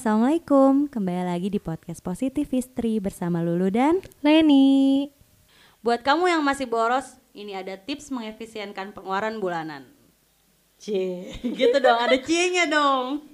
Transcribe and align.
Assalamualaikum. 0.00 0.88
Kembali 0.88 1.28
lagi 1.28 1.52
di 1.52 1.60
podcast 1.60 2.00
Positif 2.00 2.48
Istri 2.48 3.04
bersama 3.04 3.44
Lulu 3.44 3.68
dan 3.68 4.00
Leni. 4.24 5.12
Buat 5.84 6.00
kamu 6.00 6.24
yang 6.24 6.40
masih 6.40 6.64
boros, 6.64 7.20
ini 7.36 7.52
ada 7.52 7.76
tips 7.76 8.08
mengefisienkan 8.08 8.96
pengeluaran 8.96 9.36
bulanan. 9.44 9.84
Cie, 10.80 11.36
gitu 11.60 11.76
dong, 11.84 12.00
ada 12.00 12.16
cie-nya 12.16 12.64
dong. 12.64 13.28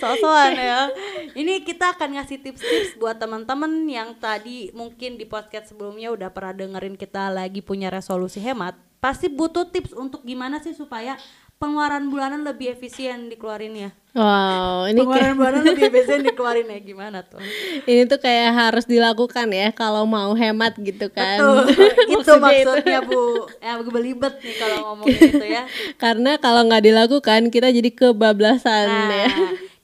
Sosokan 0.00 0.56
ya. 0.56 0.88
Ini 1.36 1.68
kita 1.68 1.92
akan 1.92 2.16
ngasih 2.16 2.48
tips-tips 2.48 2.96
buat 2.96 3.20
teman-teman 3.20 3.84
yang 3.84 4.16
tadi 4.16 4.72
mungkin 4.72 5.20
di 5.20 5.28
podcast 5.28 5.76
sebelumnya 5.76 6.16
udah 6.16 6.32
pernah 6.32 6.56
dengerin 6.56 6.96
kita 6.96 7.28
lagi 7.28 7.60
punya 7.60 7.92
resolusi 7.92 8.40
hemat. 8.40 8.72
Pasti 9.04 9.28
butuh 9.28 9.68
tips 9.68 9.92
untuk 9.92 10.24
gimana 10.24 10.64
sih 10.64 10.72
supaya 10.72 11.20
pengeluaran 11.60 12.08
bulanan 12.08 12.40
lebih 12.40 12.72
efisien 12.72 13.28
dikeluarinnya. 13.28 13.92
Wow, 14.16 14.88
ini 14.88 15.04
pengeluaran 15.04 15.22
kayak, 15.22 15.36
bulanan 15.36 15.62
lebih 15.68 15.84
efisien 15.92 16.20
dikeluarin 16.24 16.66
ya 16.72 16.80
gimana 16.80 17.18
tuh? 17.20 17.36
ini 17.90 18.08
tuh 18.08 18.16
kayak 18.16 18.50
harus 18.56 18.88
dilakukan 18.88 19.46
ya 19.52 19.68
kalau 19.76 20.08
mau 20.08 20.32
hemat 20.32 20.74
gitu 20.80 21.12
kan. 21.12 21.36
Betul, 21.36 21.68
itu 22.16 22.32
Maksudnya 22.40 23.04
bu. 23.04 23.46
Ya 23.60 23.76
gue 23.76 23.92
belibet 23.92 24.34
nih 24.40 24.54
kalau 24.56 24.76
ngomongin 24.88 25.20
itu 25.20 25.46
ya. 25.46 25.62
Karena 26.02 26.40
kalau 26.40 26.64
nggak 26.64 26.82
dilakukan 26.82 27.52
kita 27.52 27.68
jadi 27.68 27.90
kebablasan 27.92 28.88
Nah, 28.88 29.28
ya. 29.28 29.28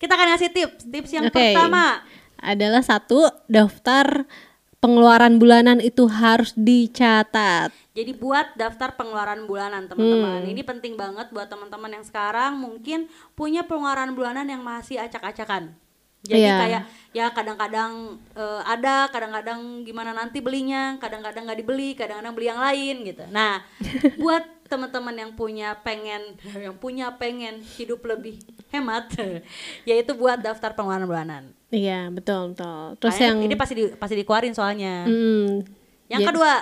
kita 0.00 0.16
akan 0.16 0.26
ngasih 0.32 0.50
tips. 0.56 0.88
Tips 0.88 1.10
yang 1.12 1.28
Oke. 1.28 1.36
pertama, 1.36 2.00
Adalah 2.36 2.80
satu 2.84 3.28
daftar 3.52 4.24
pengeluaran 4.86 5.34
bulanan 5.42 5.82
itu 5.82 6.06
harus 6.06 6.54
dicatat. 6.54 7.74
jadi 7.90 8.12
buat 8.14 8.54
daftar 8.54 8.94
pengeluaran 8.94 9.50
bulanan 9.50 9.90
teman-teman. 9.90 10.46
Hmm. 10.46 10.52
Ini 10.54 10.62
penting 10.62 10.94
banget 10.94 11.32
buat 11.34 11.50
teman-teman 11.50 11.90
yang 11.90 12.04
sekarang 12.06 12.54
mungkin 12.54 13.10
punya 13.34 13.66
pengeluaran 13.66 14.14
bulanan 14.14 14.46
yang 14.46 14.62
masih 14.62 15.02
acak-acakan. 15.02 15.74
Jadi 16.26 16.42
Iya. 16.42 16.58
kayak 16.58 16.82
ya 17.16 17.26
kadang-kadang 17.32 18.20
eh, 18.36 18.62
ada, 18.68 19.08
kadang-kadang 19.08 19.82
gimana 19.86 20.12
nanti 20.12 20.44
belinya, 20.44 21.00
kadang-kadang 21.00 21.48
nggak 21.48 21.60
dibeli, 21.64 21.96
kadang-kadang 21.96 22.34
beli 22.36 22.46
yang 22.46 22.60
lain 22.60 22.96
gitu. 23.06 23.24
Nah, 23.32 23.64
buat 24.20 24.44
teman-teman 24.68 25.16
yang 25.16 25.32
punya 25.32 25.78
pengen 25.80 26.36
yang 26.52 26.76
punya 26.76 27.14
pengen 27.16 27.64
hidup 27.80 28.04
lebih 28.04 28.42
hemat, 28.74 29.08
yaitu 29.88 30.12
buat 30.12 30.36
daftar 30.42 30.76
pengeluaran 30.76 31.08
bulanan. 31.08 31.55
Iya 31.68 32.14
betul 32.14 32.54
betul. 32.54 32.94
Terus 32.98 33.12
Soalnya 33.12 33.26
yang 33.26 33.38
ini 33.42 33.54
pasti 33.58 33.74
di, 33.74 33.84
pasti 33.92 34.14
dikeluarin 34.14 34.54
soalnya. 34.54 35.02
Hmm, 35.02 35.66
Yang 36.06 36.20
ya- 36.22 36.28
kedua, 36.30 36.52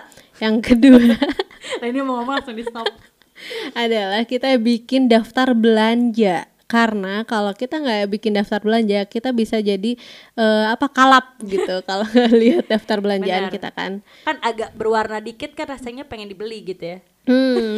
yang 0.41 0.57
kedua 0.59 1.05
nah 1.81 1.87
ini 1.89 1.99
mau 2.01 2.21
ngomong 2.21 2.41
langsung 2.41 2.57
di 2.57 2.65
stop. 2.65 2.89
adalah 3.77 4.23
kita 4.25 4.57
bikin 4.57 5.11
daftar 5.11 5.53
belanja 5.53 6.49
karena 6.65 7.23
kalau 7.23 7.53
kita 7.53 7.77
nggak 7.77 8.09
bikin 8.09 8.33
daftar 8.33 8.57
belanja 8.59 9.05
kita 9.05 9.31
bisa 9.31 9.61
jadi 9.61 10.01
eh, 10.35 10.65
apa 10.67 10.89
kalap 10.89 11.37
gitu 11.45 11.83
kalau 11.89 12.07
lihat 12.33 12.67
daftar 12.67 13.05
belanjaan 13.05 13.49
Benar. 13.49 13.53
kita 13.53 13.69
kan 13.71 13.93
Kan 14.25 14.37
agak 14.41 14.73
berwarna 14.73 15.21
dikit 15.21 15.53
kan 15.53 15.69
rasanya 15.69 16.09
pengen 16.09 16.27
dibeli 16.27 16.65
gitu 16.65 16.97
ya. 16.97 16.99
Hmm. 17.27 17.75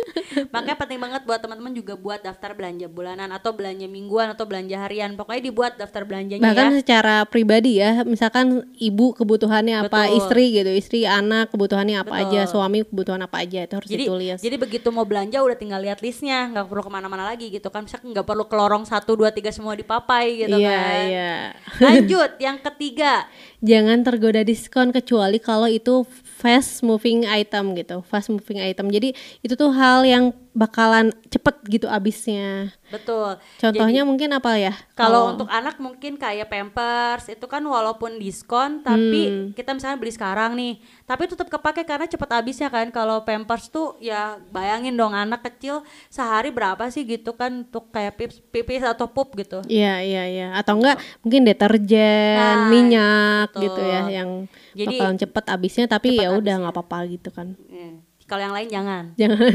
Makanya 0.54 0.78
penting 0.78 1.00
banget 1.02 1.22
buat 1.26 1.40
teman-teman 1.42 1.74
juga 1.74 1.94
buat 1.98 2.20
daftar 2.22 2.54
belanja 2.54 2.86
bulanan 2.88 3.30
atau 3.34 3.52
belanja 3.52 3.86
mingguan 3.90 4.32
atau 4.32 4.46
belanja 4.46 4.76
harian. 4.80 5.14
Pokoknya 5.18 5.42
dibuat 5.44 5.72
daftar 5.76 6.06
belanjanya 6.06 6.42
bahkan 6.44 6.74
ya. 6.74 6.78
secara 6.80 7.16
pribadi 7.26 7.82
ya 7.82 8.06
misalkan 8.06 8.68
ibu 8.78 9.16
kebutuhannya 9.16 9.86
apa 9.86 10.08
Betul. 10.08 10.18
istri 10.22 10.44
gitu 10.54 10.70
istri 10.70 11.00
anak 11.08 11.50
kebutuhannya 11.50 12.02
apa 12.04 12.14
aja 12.26 12.44
Betul. 12.44 12.52
suami 12.52 12.78
kebutuhan 12.84 13.20
apa 13.24 13.36
aja 13.42 13.64
itu 13.64 13.74
harus 13.74 13.88
Jadi 13.90 14.04
ditulis 14.06 14.38
jadi 14.44 14.56
begitu 14.60 14.88
mau 14.92 15.08
belanja 15.08 15.40
udah 15.40 15.56
tinggal 15.58 15.80
lihat 15.80 16.04
listnya, 16.04 16.52
nggak 16.52 16.68
perlu 16.68 16.82
ke 16.84 16.92
mana-mana 16.92 17.24
lagi 17.24 17.48
gitu 17.48 17.68
kan. 17.72 17.88
Misalkan 17.88 18.12
nggak 18.12 18.26
perlu 18.28 18.44
ke 18.44 18.54
lorong 18.54 18.84
satu 18.84 19.16
dua 19.16 19.32
tiga 19.32 19.48
semua 19.50 19.72
dipapai 19.72 20.46
gitu 20.46 20.56
iya 20.60 20.76
kan. 20.76 20.94
iya 21.08 21.32
Lanjut 21.80 22.30
yang 22.38 22.60
ketiga, 22.60 23.24
jangan 23.72 24.04
tergoda 24.04 24.44
diskon 24.44 24.92
kecuali 24.92 25.40
kalau 25.40 25.66
itu 25.66 26.04
fast 26.34 26.82
moving 26.82 27.24
item 27.30 27.78
gitu 27.78 28.02
fast 28.02 28.28
moving 28.28 28.58
item. 28.58 28.90
Jadi 28.90 29.14
itu 29.40 29.54
tuh 29.54 29.70
hal 29.70 30.02
yang 30.02 30.34
bakalan 30.54 31.10
cepet 31.26 31.54
gitu 31.68 31.86
abisnya 31.86 32.70
betul. 32.88 33.34
contohnya 33.58 34.02
mungkin 34.02 34.30
apa 34.30 34.54
ya 34.54 34.70
Kalau 34.94 35.34
untuk 35.34 35.50
anak 35.50 35.76
mungkin 35.76 36.14
kayak 36.14 36.46
Pampers 36.46 37.26
itu 37.26 37.42
kan 37.44 37.58
walaupun 37.60 38.16
diskon 38.16 38.78
tapi 38.80 39.20
Hmm. 39.24 39.46
kita 39.50 39.74
misalnya 39.74 39.98
beli 39.98 40.10
sekarang 40.10 40.54
nih, 40.54 40.78
tapi 41.02 41.26
tetap 41.26 41.48
kepake 41.48 41.82
karena 41.82 42.06
cepet 42.06 42.30
habisnya 42.30 42.68
kan. 42.68 42.86
Kalau 42.88 43.22
Pampers 43.22 43.66
tuh 43.68 43.98
ya 43.98 44.22
bayangin 44.48 44.94
dong 44.94 45.10
anak 45.10 45.42
kecil 45.42 45.82
sehari 46.06 46.48
berapa 46.48 46.86
sih 46.88 47.02
gitu 47.02 47.34
kan 47.34 47.66
untuk 47.66 47.90
kayak 47.90 48.14
pipis, 48.14 48.38
pipis 48.44 48.82
atau 48.84 49.08
pup 49.08 49.34
gitu. 49.34 49.66
Iya 49.66 49.98
iya 50.00 50.22
iya 50.24 50.48
atau 50.54 50.78
enggak 50.78 50.94
mungkin 51.20 51.42
deterjen, 51.42 52.38
Nah, 52.38 52.70
minyak 52.70 53.50
betul. 53.50 53.62
gitu 53.66 53.80
ya 53.82 54.02
yang 54.08 54.30
Jadi- 54.72 54.86
bakalan 54.94 55.18
cepet 55.18 55.44
abisnya 55.48 55.86
tapi 55.88 56.08
ya 56.14 56.30
udah 56.30 56.54
nggak 56.60 56.72
apa-apa 56.72 56.98
gitu 57.10 57.28
kan. 57.28 57.58
Eh, 57.66 57.98
Kalau 58.24 58.40
yang 58.40 58.54
lain 58.56 58.68
jangan. 58.72 59.04
Jangan. 59.20 59.54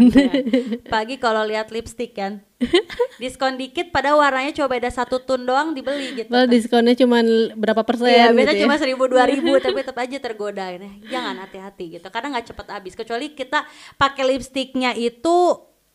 Pagi 0.93 1.17
kalau 1.17 1.41
lihat 1.41 1.73
lipstick 1.73 2.13
kan, 2.13 2.45
diskon 3.21 3.57
dikit 3.57 3.89
pada 3.89 4.13
warnanya 4.13 4.53
coba 4.53 4.77
beda 4.77 4.93
satu 4.93 5.25
tun 5.25 5.41
doang 5.41 5.73
dibeli 5.73 6.13
gitu. 6.13 6.29
Well 6.29 6.45
diskonnya 6.45 6.93
cuma 6.93 7.25
berapa 7.57 7.81
persen 7.81 8.05
Iya, 8.13 8.29
gitu 8.29 8.37
biasanya 8.37 8.59
ya. 8.61 8.63
cuma 8.69 8.75
seribu 8.77 9.03
dua 9.09 9.25
ribu, 9.25 9.57
tapi 9.63 9.81
tetap 9.81 9.97
aja 9.97 10.17
tergoda. 10.21 10.69
Nah, 10.77 10.93
jangan 11.09 11.35
hati-hati 11.41 11.97
gitu, 11.97 12.07
karena 12.13 12.37
nggak 12.37 12.45
cepet 12.53 12.67
habis. 12.69 12.93
Kecuali 12.93 13.33
kita 13.33 13.65
pakai 13.97 14.23
lipstiknya 14.37 14.93
itu 14.93 15.37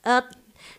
eh, 0.02 0.24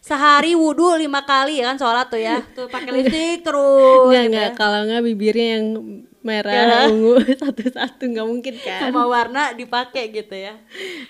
sehari 0.03 0.51
wudhu 0.51 0.99
lima 0.99 1.23
kali 1.23 1.63
ya 1.63 1.71
kan 1.71 1.79
sholat 1.79 2.11
tuh 2.11 2.19
ya, 2.19 2.43
tuh 2.51 2.67
pakai 2.67 2.91
lipstik 2.91 3.47
terus. 3.47 4.11
Enggak 4.11 4.19
gitu 4.19 4.29
enggak 4.35 4.49
ya. 4.51 4.57
kalau 4.59 4.79
enggak 4.83 5.01
bibirnya 5.07 5.47
yang 5.59 5.65
merah 6.25 6.53
Ya. 6.57 6.89
ungu 6.89 7.21
satu-satu 7.45 8.01
nggak 8.09 8.25
mungkin 8.25 8.57
kan. 8.57 8.89
Sama 8.89 9.05
warna 9.05 9.53
dipakai 9.53 10.09
gitu 10.09 10.33
ya. 10.33 10.57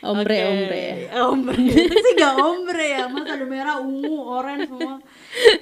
Ombre 0.04 0.36
Oke. 0.44 0.52
ombre. 0.52 0.86
Ombre. 1.16 1.56
Itu 1.88 1.96
sih 2.04 2.14
gak 2.20 2.36
ombre 2.36 2.86
ya, 3.00 3.08
mas 3.08 3.24
ada 3.24 3.46
merah, 3.48 3.80
ungu, 3.80 4.20
orange 4.28 4.68
semua. 4.68 5.00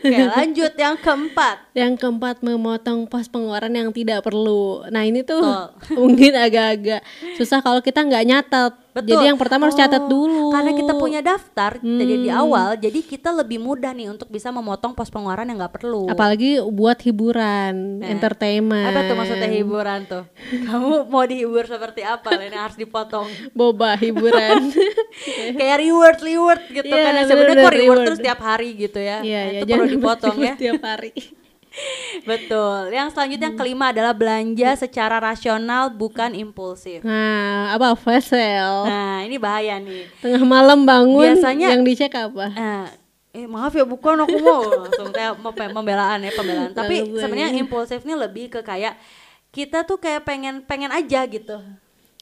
Oke, 0.02 0.18
lanjut 0.34 0.74
yang 0.74 0.98
keempat. 0.98 1.58
Yang 1.78 1.94
keempat 2.02 2.42
memotong 2.42 3.06
pos 3.06 3.30
pengeluaran 3.30 3.72
yang 3.72 3.94
tidak 3.94 4.26
perlu. 4.26 4.90
Nah 4.90 5.06
ini 5.06 5.22
tuh 5.22 5.46
Betul. 5.46 5.96
mungkin 6.02 6.34
agak-agak 6.34 7.06
susah 7.38 7.62
kalau 7.62 7.80
kita 7.80 8.02
nggak 8.02 8.26
nyatet. 8.26 8.74
Betul. 8.94 9.10
Jadi 9.12 9.26
yang 9.26 9.36
pertama 9.36 9.66
harus 9.66 9.74
catat 9.76 10.00
Oh, 10.00 10.08
dulu. 10.08 10.46
Karena 10.50 10.72
kita 10.72 10.94
punya 10.96 11.20
daftar 11.20 11.72
dari 11.78 12.16
di 12.20 12.30
Hmm. 12.30 12.40
awal, 12.40 12.70
jadi 12.76 13.00
kita 13.04 13.34
lebih 13.34 13.58
mudah 13.58 13.90
nih 13.90 14.06
untuk 14.08 14.30
bisa 14.30 14.48
memotong 14.48 14.94
pos 14.94 15.10
pengeluaran 15.10 15.46
yang 15.46 15.58
nggak 15.58 15.74
perlu. 15.74 16.06
Apalagi 16.08 16.62
buat 16.64 17.02
hiburan, 17.02 18.00
Nah, 18.00 18.08
entertainment. 18.08 18.86
Apa 18.88 19.00
tuh 19.04 19.16
maksudnya 19.16 19.50
hiburan 19.50 20.06
tuh? 20.06 20.24
Kamu 20.68 21.10
mau 21.10 21.26
dihibur 21.26 21.66
seperti 21.66 22.02
apa? 22.02 22.38
Ini 22.38 22.54
harus 22.54 22.78
dipotong. 22.78 23.26
Boba 23.52 23.98
hiburan. 23.98 24.70
Kayak 25.58 25.78
reward, 25.80 26.20
reward 26.22 26.62
gitu 26.70 26.86
Iya, 26.88 27.02
kan. 27.02 27.14
Ya, 27.16 27.24
Sebenarnya 27.26 27.56
kok 27.60 27.74
reward 27.74 27.78
reward. 27.80 28.06
terus 28.06 28.20
tiap 28.22 28.40
hari 28.40 28.70
gitu 28.76 29.00
ya. 29.00 29.18
Iya, 29.20 29.42
Nah, 29.42 29.50
iya, 29.50 29.60
itu 29.60 29.66
perlu 29.68 29.88
dipotong 29.92 30.38
ya. 30.40 30.54
tiap 30.56 30.82
hari. 30.82 31.12
Betul. 32.30 32.94
Yang 32.94 33.18
selanjutnya 33.18 33.48
yang 33.52 33.58
kelima 33.58 33.90
adalah 33.90 34.14
belanja 34.14 34.78
secara 34.78 35.18
rasional 35.18 35.90
bukan 35.94 36.34
impulsif. 36.38 37.02
Nah, 37.02 37.74
apa 37.74 37.98
flash 37.98 38.30
sale? 38.32 38.86
Nah, 38.88 39.26
ini 39.26 39.36
bahaya 39.42 39.82
nih. 39.82 40.08
Tengah 40.22 40.44
malam 40.46 40.86
bangun 40.86 41.34
Biasanya- 41.34 41.74
yang 41.74 41.84
dicek 41.84 42.14
apa? 42.14 42.54
Eh, 42.54 42.88
eh 43.44 43.46
maaf 43.50 43.74
ya 43.74 43.86
bukan 43.86 44.22
aku 44.22 44.38
mau 44.40 44.62
langsung 44.86 45.10
kayak 45.10 45.42
pembelaan 45.74 46.22
ya 46.22 46.32
pembelaan. 46.38 46.72
Tapi 46.72 46.96
Langsung 47.02 47.20
sebenarnya 47.20 47.50
impulsif 47.58 48.00
ini 48.06 48.14
lebih 48.14 48.54
ke 48.54 48.62
kayak 48.62 48.94
kita 49.54 49.86
tuh 49.86 49.98
kayak 50.02 50.26
pengen 50.26 50.62
pengen 50.66 50.94
aja 50.94 51.26
gitu. 51.26 51.62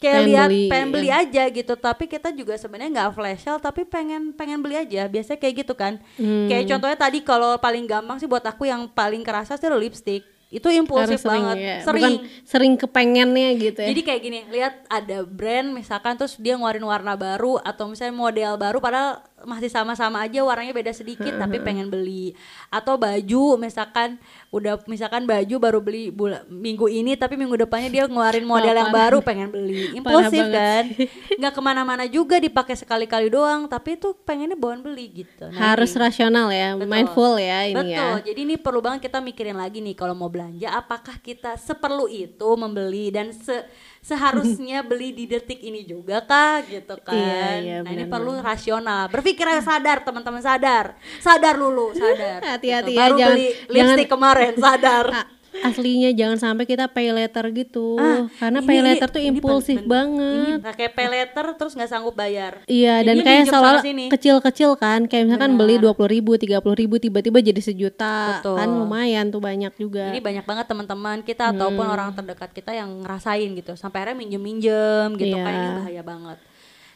Kayak 0.01 0.17
Pengen 0.17 0.29
lihat 0.33 0.49
beli, 0.49 0.65
pengen 0.65 0.87
ya. 0.89 0.93
beli 0.97 1.09
aja 1.13 1.43
gitu, 1.53 1.73
tapi 1.77 2.03
kita 2.09 2.33
juga 2.33 2.57
sebenarnya 2.57 2.89
nggak 2.89 3.11
flash 3.13 3.45
sale 3.45 3.61
tapi 3.61 3.85
pengen 3.85 4.33
pengen 4.33 4.57
beli 4.57 4.81
aja. 4.81 5.05
Biasanya 5.05 5.37
kayak 5.37 5.55
gitu 5.61 5.77
kan. 5.77 6.01
Hmm. 6.17 6.49
Kayak 6.49 6.73
contohnya 6.73 6.97
tadi 6.97 7.19
kalau 7.21 7.53
paling 7.61 7.85
gampang 7.85 8.17
sih 8.17 8.25
buat 8.25 8.41
aku 8.41 8.65
yang 8.65 8.89
paling 8.89 9.21
kerasa 9.21 9.61
sih 9.61 9.69
lipstick. 9.69 10.25
Itu 10.51 10.67
impulsif 10.67 11.23
sering 11.23 11.47
banget. 11.47 11.55
ya. 11.63 11.77
Sering. 11.85 12.03
Bukan 12.17 12.43
sering 12.43 12.73
kepengennya 12.75 13.49
gitu 13.55 13.79
ya. 13.79 13.87
Jadi 13.93 14.01
kayak 14.03 14.21
gini, 14.25 14.39
lihat 14.51 14.73
ada 14.91 15.23
brand 15.23 15.71
misalkan 15.71 16.19
terus 16.19 16.35
dia 16.35 16.59
ngeluarin 16.59 16.83
warna 16.83 17.15
baru 17.15 17.55
atau 17.63 17.87
misalnya 17.87 18.17
model 18.17 18.59
baru 18.59 18.83
padahal 18.83 19.23
masih 19.45 19.69
sama-sama 19.69 20.25
aja 20.25 20.41
warnanya 20.41 20.73
beda 20.73 20.91
sedikit 20.91 21.37
tapi 21.37 21.61
pengen 21.67 21.87
beli 21.87 22.33
atau 22.73 22.97
baju 22.97 23.61
misalkan 23.61 24.17
udah 24.49 24.81
misalkan 24.89 25.23
baju 25.29 25.55
baru 25.61 25.79
beli 25.79 26.09
bula, 26.09 26.41
minggu 26.49 26.89
ini 26.89 27.13
tapi 27.13 27.37
minggu 27.37 27.53
depannya 27.53 27.89
dia 27.93 28.03
ngeluarin 28.09 28.43
model 28.51 28.75
yang 28.75 28.91
baru 28.91 29.21
pengen 29.21 29.53
beli 29.53 29.93
impulsif 29.93 30.41
kan 30.49 30.89
nggak 31.39 31.53
ke 31.53 31.61
mana-mana 31.61 32.03
juga 32.09 32.41
dipakai 32.41 32.73
sekali-kali 32.73 33.29
doang 33.29 33.69
tapi 33.69 33.95
itu 33.95 34.17
pengennya 34.25 34.57
bawaan 34.57 34.81
beli 34.81 35.23
gitu 35.23 35.51
Nah, 35.51 35.75
Harus 35.75 35.91
ini. 35.93 36.01
rasional 36.01 36.47
ya, 36.49 36.73
Betul. 36.79 36.87
mindful 36.89 37.33
ya 37.35 37.59
ini 37.67 37.75
Betul. 37.75 37.91
ya. 37.91 38.07
Jadi 38.23 38.39
ini 38.47 38.55
perlu 38.55 38.79
banget 38.79 39.11
kita 39.11 39.19
mikirin 39.19 39.57
lagi 39.59 39.83
nih 39.83 39.93
kalau 39.93 40.15
mau 40.15 40.31
belanja 40.31 40.71
apakah 40.71 41.19
kita 41.19 41.59
seperlu 41.59 42.07
itu 42.07 42.49
membeli 42.55 43.11
dan 43.11 43.35
se 43.35 43.67
seharusnya 44.01 44.81
beli 44.89 45.13
di 45.13 45.25
detik 45.25 45.61
ini 45.61 45.81
juga 45.81 46.19
kah 46.21 46.61
gitu 46.63 46.97
kan. 46.99 47.15
Iya, 47.15 47.47
iya, 47.57 47.77
nah, 47.81 47.89
ini 47.89 48.03
perlu 48.03 48.35
rasional. 48.35 49.07
Berpikir 49.07 49.45
sadar, 49.61 50.01
teman-teman 50.01 50.41
sadar. 50.41 50.97
Sadar 51.17 51.55
dulu, 51.55 51.93
sadar. 51.93 52.41
Hati-hati 52.57 52.91
Gitu. 52.91 52.97
ya, 52.97 52.99
Baru 52.99 53.15
jangan- 53.15 53.29
beli 53.31 53.47
jangan- 53.47 53.71
lipstick 53.71 54.09
kemarin, 54.09 54.53
sadar. 54.57 55.05
Aslinya 55.53 56.09
jangan 56.11 56.37
sampai 56.37 56.63
kita 56.63 56.87
pay 56.87 57.11
letter 57.11 57.51
gitu 57.51 57.95
Ah, 57.95 58.31
karena 58.37 58.59
ini- 58.59 58.67
pay 58.67 58.77
ini- 58.77 58.85
letter 58.87 59.07
tuh 59.07 59.19
ini 59.19 59.29
impulsif 59.33 59.77
pen- 59.77 59.87
banget 59.87 60.57
Ini 60.57 60.71
kayak 60.71 60.93
pay 60.93 61.07
letter 61.07 61.45
terus 61.53 61.73
nggak 61.73 61.89
sanggup 61.89 62.15
bayar. 62.15 62.63
Iya 62.65 63.03
dan 63.03 63.19
kayak 63.19 63.51
sini. 63.81 64.05
kecil-kecil 64.07 64.71
kan 64.75 65.05
kayak 65.05 65.23
misalkan 65.27 65.53
beli 65.53 65.75
dua 65.77 65.91
puluh 65.91 66.09
ribu 66.09 66.35
tiga 66.35 66.59
puluh 66.59 66.75
ribu 66.75 66.95
tiba-tiba 66.97 67.37
jadi 67.39 67.59
sejuta 67.59 68.39
Betul. 68.39 68.55
kan 68.55 68.69
lumayan 68.69 69.27
tuh 69.27 69.39
banyak 69.39 69.73
juga 69.75 70.09
Ini 70.09 70.19
banyak 70.19 70.45
banget 70.45 70.65
teman-teman 70.65 71.17
kita 71.21 71.51
ataupun 71.51 71.85
orang 71.85 72.09
terdekat 72.11 72.49
kita 72.51 72.71
yang 72.71 73.01
ngerasain 73.01 73.51
gitu 73.51 73.73
sampai 73.73 74.01
akhirnya 74.01 74.17
minjem-minjem 74.19 75.07
gitu 75.15 75.35
kan 75.35 75.51
ini 75.51 75.59
Iya. 75.61 75.75
bahaya 75.77 76.01
banget. 76.01 76.37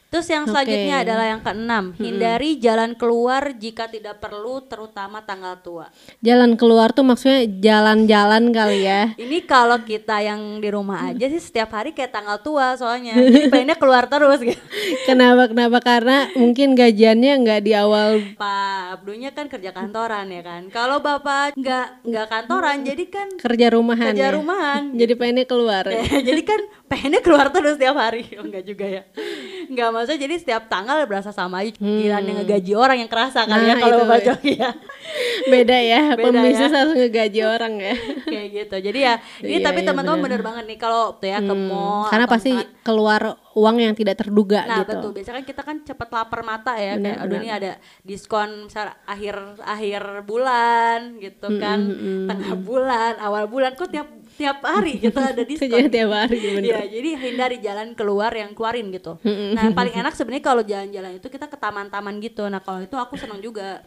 Terus 0.10 0.28
yang 0.32 0.46
selanjutnya 0.48 0.96
Oke. 1.02 1.04
adalah 1.10 1.26
yang 1.28 1.42
keenam, 1.44 1.86
hindari 2.00 2.50
jalan 2.62 2.96
keluar 2.96 3.52
jika 3.58 3.92
tidak 3.92 4.24
perlu 4.24 4.64
terutama 4.64 5.20
tanggal 5.26 5.60
tua. 5.60 5.88
jalan 6.24 6.56
keluar 6.56 6.96
tuh 6.96 7.04
maksudnya 7.04 7.44
jalan-jalan 7.60 8.50
kali 8.50 8.88
ya 8.88 9.14
Ini 9.24 9.44
kalau 9.44 9.82
kita 9.84 10.24
yang 10.24 10.64
di 10.64 10.70
rumah 10.72 11.12
aja 11.12 11.26
sih 11.28 11.42
setiap 11.42 11.76
hari 11.76 11.92
kayak 11.92 12.16
tanggal 12.16 12.40
tua 12.40 12.78
soalnya. 12.80 13.18
Jadi 13.26 13.52
pengennya 13.52 13.78
keluar 13.78 14.08
terus 14.08 14.40
gitu. 14.42 14.62
kenapa 15.10 15.52
kenapa 15.52 15.78
karena 15.84 16.30
mungkin 16.38 16.74
gajiannya 16.78 17.34
nggak 17.44 17.62
di 17.66 17.72
awal 17.76 18.22
Pak 18.40 19.02
Abdunya 19.02 19.36
kan 19.36 19.52
kerja 19.52 19.76
kantoran 19.76 20.32
ya 20.32 20.42
kan. 20.42 20.62
Kalau 20.72 21.04
Bapak 21.04 21.58
nggak 21.58 22.08
nggak 22.08 22.28
kantoran 22.30 22.78
jadi 22.86 23.04
kan 23.12 23.28
kerja 23.36 23.68
rumahan 23.74 24.14
kerja 24.16 24.28
ya? 24.32 24.36
rumahan. 24.38 24.82
jadi 25.02 25.14
pengennya 25.18 25.46
keluar 25.46 25.84
Ya, 25.86 26.02
jadi 26.22 26.42
kan 26.44 26.62
pengennya 26.90 27.22
keluar 27.22 27.48
terus 27.50 27.78
setiap 27.78 27.98
hari 27.98 28.26
oh, 28.38 28.46
enggak 28.46 28.64
juga 28.66 28.86
ya 28.86 29.04
enggak 29.70 29.90
maksudnya 29.96 30.20
jadi 30.22 30.36
setiap 30.36 30.64
tanggal 30.66 31.00
berasa 31.06 31.32
sama 31.32 31.64
aja 31.64 31.72
giliran 31.74 32.22
yang 32.22 32.38
ngegaji 32.38 32.74
orang 32.74 32.98
yang 32.98 33.08
kerasa 33.08 33.44
kali 33.44 33.64
ya 33.64 33.74
Nah, 33.74 33.80
kalau 33.80 33.96
itu. 33.96 34.04
bapak 34.04 34.20
joki 34.22 34.52
ya. 34.62 34.70
Beda 35.46 35.78
ya 35.78 36.02
pembisnis 36.14 36.68
ya. 36.68 36.76
langsung 36.76 36.98
ngegaji 36.98 37.42
orang 37.42 37.74
ya. 37.78 37.96
Kayak 38.28 38.48
gitu. 38.52 38.76
Jadi 38.84 39.00
ya 39.02 39.14
ini 39.40 39.54
Iya, 39.54 39.60
tapi 39.64 39.80
iya, 39.80 39.88
teman-teman 39.88 40.18
benar. 40.18 40.26
bener 40.28 40.42
banget 40.44 40.64
nih 40.66 40.78
kalau 40.78 41.04
tuh 41.14 41.28
ya 41.28 41.40
ke 41.40 41.56
mall 41.56 42.06
karena 42.06 42.26
pasti 42.26 42.52
misalkan- 42.52 42.74
keluar 42.82 43.22
uang 43.52 43.78
yang 43.80 43.94
tidak 43.94 44.16
terduga 44.16 44.62
Nah 44.62 44.84
gitu. 44.84 44.92
betul, 44.92 45.10
biasanya 45.12 45.36
kan 45.36 45.46
kita 45.46 45.62
kan 45.64 45.76
cepet 45.82 46.10
lapar 46.12 46.42
mata 46.42 46.76
ya 46.76 46.94
Benar, 46.94 47.08
kayak 47.08 47.24
aduh 47.24 47.38
ini 47.38 47.50
ada 47.50 47.72
diskon 48.02 48.50
misal 48.66 48.86
akhir 49.04 49.36
akhir 49.60 50.02
bulan 50.22 51.00
gitu 51.18 51.48
kan, 51.56 51.80
tengah 52.26 52.54
bulan, 52.58 53.16
awal 53.18 53.48
bulan 53.48 53.72
kok 53.74 53.88
tiap 53.88 54.06
tiap 54.36 54.60
hari 54.62 55.00
gitu 55.00 55.16
ada 55.16 55.44
diskon. 55.48 55.72
Jadi 55.72 55.88
tiap 55.90 56.12
hari, 56.12 56.38
bener. 56.38 56.64
Iya, 56.64 56.82
jadi 56.92 57.10
hindari 57.18 57.58
jalan 57.60 57.88
keluar 57.92 58.32
yang 58.32 58.52
keluarin 58.52 58.92
gitu. 58.92 59.16
Nah, 59.24 59.72
paling 59.72 59.96
enak 60.02 60.12
sebenarnya 60.12 60.44
kalau 60.44 60.62
jalan-jalan 60.62 61.12
itu 61.16 61.28
kita 61.28 61.48
ke 61.48 61.56
taman-taman 61.56 62.20
gitu. 62.20 62.44
Nah, 62.46 62.60
kalau 62.60 62.80
itu 62.80 62.94
aku 62.94 63.16
senang 63.16 63.40
juga. 63.40 63.80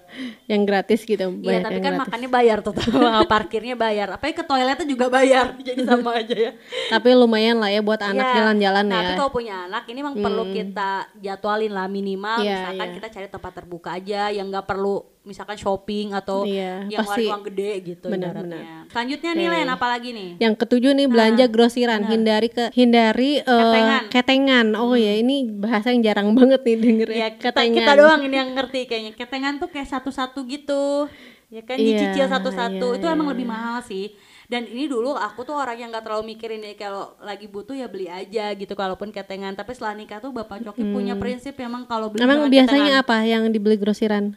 yang 0.44 0.64
gratis 0.64 1.04
gitu 1.04 1.28
Iya, 1.38 1.60
tapi 1.60 1.78
kan 1.78 1.92
gratis. 1.92 2.00
makannya 2.02 2.28
bayar 2.28 2.58
tuh, 2.60 2.72
parkirnya 3.32 3.76
bayar. 3.76 4.16
Apa 4.16 4.30
ke 4.30 4.42
toiletnya 4.42 4.84
juga 4.84 5.06
bayar. 5.08 5.52
Jadi 5.58 5.84
sama 5.84 6.16
aja 6.16 6.34
ya. 6.34 6.52
tapi 6.88 7.12
lumayan 7.12 7.58
lah 7.58 7.68
ya 7.68 7.80
buat 7.80 8.00
anak 8.00 8.24
Iya. 8.24 8.34
jalan-jalan 8.34 8.84
Nah, 8.84 8.94
ya 8.94 9.02
Tapi 9.04 9.12
kalau 9.16 9.30
punya 9.30 9.54
anak 9.66 9.84
ini 9.86 10.00
memang 10.00 10.16
perlu 10.16 10.44
kita 10.48 10.90
jadwalin 11.18 11.70
lah 11.70 11.86
minimal 11.86 12.38
Iya, 12.40 12.48
misalkan 12.54 12.88
iya. 12.88 12.96
kita 12.96 13.08
cari 13.10 13.26
tempat 13.28 13.52
terbuka 13.54 13.88
aja 13.92 14.22
yang 14.28 14.48
nggak 14.48 14.64
perlu 14.64 14.96
misalkan 15.22 15.54
shopping 15.54 16.12
atau 16.12 16.42
Iya, 16.42 16.86
yang 16.86 17.02
pasti. 17.02 17.24
uang 17.24 17.42
gede 17.46 17.70
gitu 17.84 18.06
Benar, 18.06 18.32
ibaratnya. 18.32 18.88
Selanjutnya 18.88 19.30
nih 19.32 19.46
Len 19.48 19.68
apalagi 19.68 20.08
nih? 20.10 20.30
Yang 20.38 20.54
ketujuh 20.58 20.92
nih 20.92 21.06
belanja 21.06 21.44
grosiran, 21.46 22.02
hindari 22.04 22.48
ke 22.48 22.70
hindari 22.72 23.38
eh, 23.38 23.44
Ketengan. 23.44 24.02
ketengan. 24.08 24.66
Oh 24.74 24.92
ya, 24.92 25.14
ini 25.14 25.44
bahasa 25.44 25.90
yang 25.90 26.00
jarang 26.02 26.32
banget 26.32 26.60
nih 26.62 26.76
denger 26.76 27.08
Ya 27.08 27.18
ya. 27.18 27.28
kita, 27.32 27.60
kita 27.62 27.92
doang 27.94 28.20
ini 28.20 28.34
yang 28.34 28.50
ngerti 28.52 28.84
kayaknya. 28.84 29.12
Ketengan 29.14 29.58
tuh 29.58 29.68
kayak 29.68 29.88
satu-satu 29.88 30.44
gitu. 30.44 31.08
Ya 31.48 31.62
kan 31.62 31.76
Iya, 31.76 32.12
dicicil 32.12 32.26
satu-satu. 32.26 32.86
iya, 32.86 32.96
itu 32.96 33.06
emang 33.06 33.28
lebih 33.28 33.44
mahal 33.44 33.80
sih. 33.80 34.12
Dan 34.44 34.64
ini 34.64 34.84
dulu 34.84 35.12
aku 35.12 35.44
tuh 35.44 35.52
orang 35.52 35.76
yang 35.76 35.88
gak 35.90 36.02
terlalu 36.02 36.32
mikirin 36.32 36.60
ya 36.62 36.72
kalau 36.74 37.12
lagi 37.18 37.44
butuh 37.44 37.72
ya 37.72 37.84
beli 37.84 38.08
aja 38.08 38.48
gitu 38.52 38.72
kalaupun 38.72 39.08
ketengan. 39.08 39.52
Tapi 39.52 39.72
setelah 39.72 39.92
nikah 39.92 40.18
tuh 40.18 40.32
Bapak 40.32 40.60
Coki 40.62 40.80
punya 40.86 41.12
prinsip 41.14 41.52
emang 41.58 41.84
kalau 41.84 42.08
beli 42.08 42.20
Emang 42.20 42.48
biasanya 42.48 42.96
ketengan. 42.96 43.04
apa 43.04 43.16
yang 43.24 43.42
dibeli 43.48 43.76
grosiran? 43.76 44.32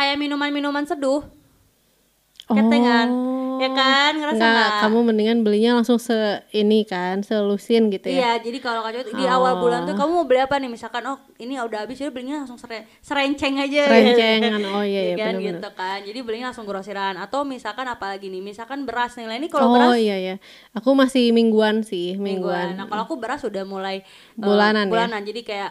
Kayak 0.00 0.16
minuman-minuman 0.16 0.88
seduh. 0.88 1.20
Ketengan. 2.48 3.08
Ya 3.60 3.68
kan? 3.76 4.16
Ngerasa 4.16 4.40
Enggak, 4.40 4.56
nggak? 4.56 4.80
kamu 4.80 4.98
mendingan 5.04 5.38
belinya 5.44 5.70
langsung 5.76 6.00
se 6.00 6.16
ini 6.56 6.88
kan, 6.88 7.20
selusin 7.20 7.92
gitu 7.92 8.08
ya. 8.08 8.16
iya 8.16 8.32
jadi 8.40 8.56
kalau 8.56 8.80
kacau 8.80 9.04
di 9.04 9.24
awal 9.28 9.60
bulan 9.60 9.84
tuh 9.84 9.92
kamu 9.92 10.10
mau 10.16 10.24
beli 10.24 10.40
apa 10.40 10.56
nih? 10.56 10.72
Misalkan 10.72 11.04
oh 11.04 11.20
ini 11.36 11.60
udah 11.60 11.84
habis 11.84 12.00
jadi 12.00 12.08
belinya 12.08 12.40
langsung 12.40 12.56
sere- 12.56 12.88
serenceng 13.04 13.60
aja. 13.60 13.84
Rencengan. 13.84 14.64
Oh 14.72 14.80
iya, 14.80 15.12
iya, 15.12 15.14
kan? 15.20 15.36
benar-benar. 15.36 15.60
gitu 15.60 15.70
kan? 15.76 15.98
Jadi 16.00 16.18
belinya 16.24 16.46
langsung 16.50 16.64
grosiran. 16.64 17.20
Atau 17.20 17.44
misalkan 17.44 17.84
apalagi 17.84 18.32
nih? 18.32 18.40
Misalkan 18.40 18.88
beras 18.88 19.12
nih. 19.20 19.28
Lah, 19.28 19.36
ini 19.36 19.52
kalau 19.52 19.70
oh 19.70 19.74
beras? 19.76 20.00
iya 20.00 20.16
ya. 20.16 20.34
Aku 20.72 20.96
masih 20.96 21.28
mingguan 21.36 21.84
sih, 21.84 22.16
mingguan. 22.16 22.72
Mingguan. 22.72 22.80
nah 22.80 22.88
kalau 22.88 23.04
aku 23.04 23.20
beras 23.20 23.44
udah 23.44 23.62
mulai 23.68 24.00
eh, 24.00 24.04
Bulanan 24.40 24.88
ya? 24.88 24.90
bulanan. 24.90 25.20
Jadi 25.20 25.44
kayak 25.44 25.70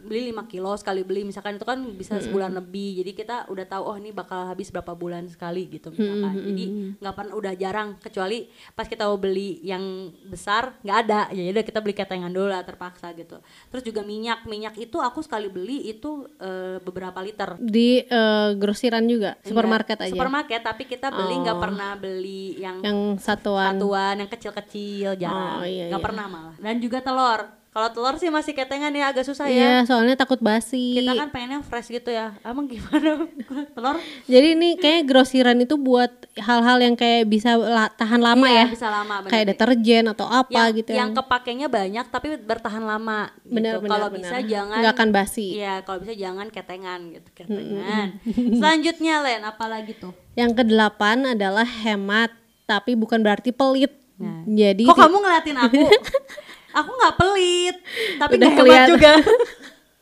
beli 0.00 0.30
5 0.30 0.46
kilo 0.46 0.72
sekali 0.74 1.02
beli. 1.02 1.22
Misalkan 1.22 1.58
itu 1.58 1.66
kan 1.66 1.78
bisa 1.92 2.18
sebulan 2.18 2.54
lebih. 2.54 3.02
Jadi 3.02 3.10
kita 3.14 3.36
udah 3.46 3.66
tahu 3.66 3.82
oh 3.84 3.96
ini 3.96 4.10
bakal 4.10 4.46
habis 4.46 4.70
berapa 4.70 4.94
bulan 4.94 5.26
sekali 5.26 5.66
gitu 5.68 5.90
misalkan. 5.90 6.34
jadi 6.38 6.64
nggak 6.98 7.14
pernah 7.14 7.34
udah 7.34 7.52
jarang. 7.54 7.88
Kecuali 7.98 8.46
pas 8.72 8.86
kita 8.86 9.04
mau 9.04 9.18
beli 9.18 9.58
yang 9.62 9.82
besar 10.24 10.78
nggak 10.80 10.98
ada. 11.04 11.20
Ya 11.30 11.50
udah 11.50 11.64
kita 11.64 11.78
beli 11.78 11.94
ketengan 11.94 12.30
dulu 12.30 12.48
lah 12.48 12.62
terpaksa 12.62 13.10
gitu. 13.12 13.38
Terus 13.68 13.82
juga 13.82 14.00
minyak. 14.02 14.46
Minyak 14.46 14.78
itu 14.78 14.98
aku 14.98 15.20
sekali 15.20 15.50
beli 15.50 15.90
itu 15.90 16.26
eh, 16.38 16.78
beberapa 16.78 17.18
liter. 17.20 17.58
Di 17.58 18.02
eh, 18.02 18.50
grosiran 18.54 19.04
juga, 19.04 19.34
supermarket 19.42 19.98
Enggak, 19.98 20.08
aja. 20.08 20.14
supermarket 20.14 20.60
tapi 20.62 20.82
kita 20.84 21.08
beli 21.10 21.34
nggak 21.40 21.56
Oh. 21.58 21.62
pernah 21.64 21.90
beli 21.98 22.54
yang 22.56 22.78
Yang 22.80 23.18
satuan. 23.18 23.74
satuan 23.74 24.14
yang 24.20 24.30
kecil-kecil 24.30 25.18
jarang. 25.18 25.58
Oh, 25.58 25.66
iya, 25.66 25.90
nggak 25.90 25.98
iya. 25.98 26.06
pernah 26.06 26.24
malah. 26.30 26.54
Dan 26.60 26.78
juga 26.78 27.02
telur 27.02 27.57
kalau 27.78 27.88
telur 27.88 28.14
sih 28.16 28.26
masih 28.28 28.50
ketengan 28.52 28.90
ya 28.90 29.06
agak 29.08 29.22
susah 29.22 29.46
ya 29.46 29.54
Iya, 29.54 29.74
soalnya 29.84 30.14
takut 30.14 30.40
basi. 30.40 30.98
kita 30.98 31.14
kan 31.14 31.30
pengennya 31.30 31.62
fresh 31.62 31.88
gitu 31.88 32.10
ya 32.10 32.34
emang 32.42 32.66
gimana 32.66 33.22
telur 33.76 33.96
Jadi 34.26 34.48
ini 34.52 34.74
kayak 34.74 35.06
grosiran 35.06 35.54
itu 35.56 35.78
buat 35.78 36.10
hal-hal 36.34 36.78
yang 36.80 36.92
kayak 36.92 37.24
bisa 37.24 37.54
la- 37.54 37.86
tahan 37.88 38.18
lama 38.18 38.42
Iya, 38.44 38.58
ya. 38.58 38.66
bisa 38.66 38.88
lama 38.88 39.14
bener. 39.20 39.30
Kayak 39.30 39.46
deterjen 39.48 40.04
atau 40.08 40.26
apa 40.26 40.50
yang, 40.50 40.74
gitu 40.74 40.90
yang 40.90 41.10
kepakainya 41.12 41.68
banyak 41.68 42.06
tapi 42.08 42.34
bertahan 42.36 42.82
lama 42.82 43.30
gitu. 43.40 43.54
Benar, 43.54 43.74
benar, 43.78 43.90
kalau 43.92 44.08
bisa 44.10 44.36
jangan 44.42 44.78
Nggak 44.80 44.94
akan 44.94 45.08
basi. 45.08 45.46
iya 45.54 45.74
kalau 45.80 46.02
bisa 46.02 46.12
jangan 46.12 46.46
ketengan 46.48 47.00
gitu 47.10 47.28
ketengan 47.32 48.18
selanjutnya 48.58 49.14
Len 49.20 49.42
apalagi 49.44 49.94
tuh 49.94 50.10
Yang 50.34 50.50
kedelapan 50.56 51.32
adalah 51.32 51.62
hemat, 51.62 52.34
tapi 52.64 52.94
bukan 52.94 53.18
berarti 53.18 53.50
pelit. 53.50 53.94
Nah. 54.16 54.42
Jadi 54.44 54.82
kok 54.82 54.94
kamu 54.94 55.14
ngeliatin 55.16 55.54
aku 55.56 55.78
aku 56.78 56.90
nggak 56.92 57.14
pelit 57.16 57.76
tapi 58.16 58.32
Udah 58.36 58.50
kelihatan. 58.52 58.88
juga 58.90 59.12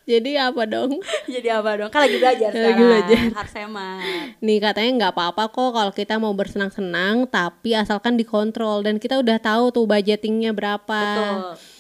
jadi 0.07 0.31
apa 0.41 0.63
dong? 0.65 0.91
jadi 1.35 1.49
apa 1.57 1.71
dong 1.75 1.91
kan 1.91 2.07
lagi 2.07 2.17
belajar 2.17 2.49
Lagi 2.49 2.59
sekarang 2.63 2.79
belajar. 2.81 3.23
harus 3.35 3.55
hemat 3.55 4.27
Nih 4.39 4.59
katanya 4.59 4.91
nggak 4.97 5.13
apa-apa 5.13 5.43
kok 5.49 5.71
kalau 5.73 5.93
kita 5.93 6.15
mau 6.17 6.31
bersenang-senang, 6.31 7.27
tapi 7.27 7.75
asalkan 7.75 8.15
dikontrol 8.15 8.81
dan 8.81 8.97
kita 8.97 9.19
udah 9.19 9.39
tahu 9.39 9.71
tuh 9.71 9.85
budgetingnya 9.85 10.51
berapa. 10.51 10.87
betul 10.87 11.76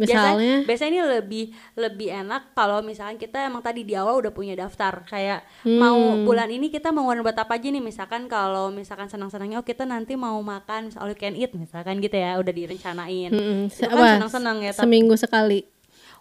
Misalnya, 0.00 0.32
biasanya, 0.32 0.64
biasanya 0.64 0.90
ini 0.90 1.00
lebih 1.12 1.44
lebih 1.76 2.08
enak 2.10 2.42
kalau 2.50 2.80
misalkan 2.80 3.14
kita 3.14 3.36
emang 3.42 3.60
tadi 3.60 3.82
di 3.82 3.92
awal 3.92 4.16
udah 4.18 4.30
punya 4.30 4.56
daftar. 4.56 5.04
Kayak 5.04 5.44
mau 5.68 5.92
Hmm. 5.92 6.24
bulan 6.24 6.48
ini 6.48 6.66
kita 6.66 6.88
mau 6.88 7.04
ngeluarin 7.04 7.20
buat 7.22 7.36
apa 7.36 7.54
aja 7.54 7.68
nih? 7.68 7.78
Misalkan 7.78 8.24
kalau 8.26 8.68
misalkan 8.70 9.06
senang-senangnya 9.06 9.56
oh 9.56 9.66
kita 9.66 9.84
nanti 9.84 10.16
mau 10.16 10.40
makan 10.40 10.88
all 10.96 11.06
you 11.06 11.14
can 11.14 11.32
eat 11.32 11.52
misalkan 11.52 11.98
gitu 11.98 12.14
ya 12.14 12.34
udah 12.34 12.50
direncanain. 12.50 13.28
Mm, 13.28 13.68
itu 13.68 13.76
se- 13.76 13.84
kan 13.84 14.16
senang-senang 14.16 14.56
ya 14.58 14.72
tapi 14.72 14.82
seminggu 14.82 15.14
sekali. 15.14 15.68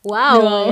wow. 0.02 0.68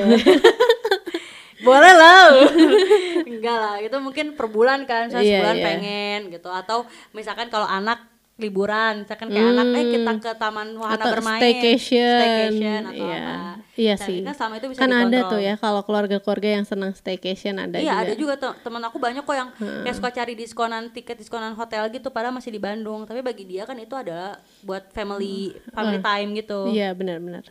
Boleh 1.60 1.90
lah 1.92 2.38
enggak 3.28 3.58
lah 3.58 3.76
itu 3.78 3.98
mungkin 3.98 4.38
per 4.38 4.46
bulan 4.46 4.86
kan 4.86 5.10
misalnya 5.10 5.26
Iya, 5.26 5.36
sebulan 5.36 5.58
iya. 5.58 5.66
pengen 5.66 6.20
gitu. 6.30 6.50
Atau 6.50 6.86
misalkan 7.12 7.48
kalau 7.48 7.66
anak 7.66 7.98
liburan 8.38 9.02
misalkan 9.02 9.28
kayak 9.28 9.50
anak 9.52 9.66
eh 9.74 9.86
kita 9.92 10.12
ke 10.20 10.32
taman 10.36 10.68
wahana 10.74 10.94
Hmm. 10.94 10.98
Atau 11.00 11.08
bermain 11.12 11.42
staycation. 11.42 12.22
staycation 12.22 12.82
atau 12.86 13.02
Iya. 13.04 13.18
apa 13.20 13.36
Iya 13.76 13.96
sih. 14.00 14.20
kan 14.22 14.34
selama 14.34 14.54
itu 14.56 14.68
bisa 14.68 14.80
Kan 14.80 14.92
ada 14.92 15.06
dikontrol. 15.08 15.32
tuh 15.32 15.40
ya 15.40 15.54
kalau 15.56 15.82
keluarga-keluarga 15.82 16.50
yang 16.52 16.64
senang 16.64 16.92
staycation 16.92 17.56
ada 17.56 17.78
iya 17.78 17.92
juga. 17.92 18.02
ada 18.04 18.14
juga 18.14 18.34
te- 18.36 18.58
teman 18.62 18.82
aku 18.84 18.98
banyak 18.98 19.22
kok 19.22 19.36
yang 19.36 19.50
kayak 19.58 19.96
suka 19.96 20.10
cari 20.12 20.34
diskonan 20.34 20.84
tiket 20.88 21.14
diskonan 21.16 21.54
hotel 21.54 21.90
gitu 21.90 22.08
padahal 22.08 22.30
masih 22.32 22.50
di 22.50 22.60
Bandung 22.60 23.04
tapi 23.04 23.22
bagi 23.22 23.44
dia 23.44 23.64
kan 23.64 23.76
itu 23.76 23.94
adalah 23.94 24.38
buat 24.62 24.90
family 24.92 25.58
family 25.68 25.98
time 26.00 26.30
gitu 26.36 26.60
Iya 26.68 26.94
benar-benar. 26.94 27.42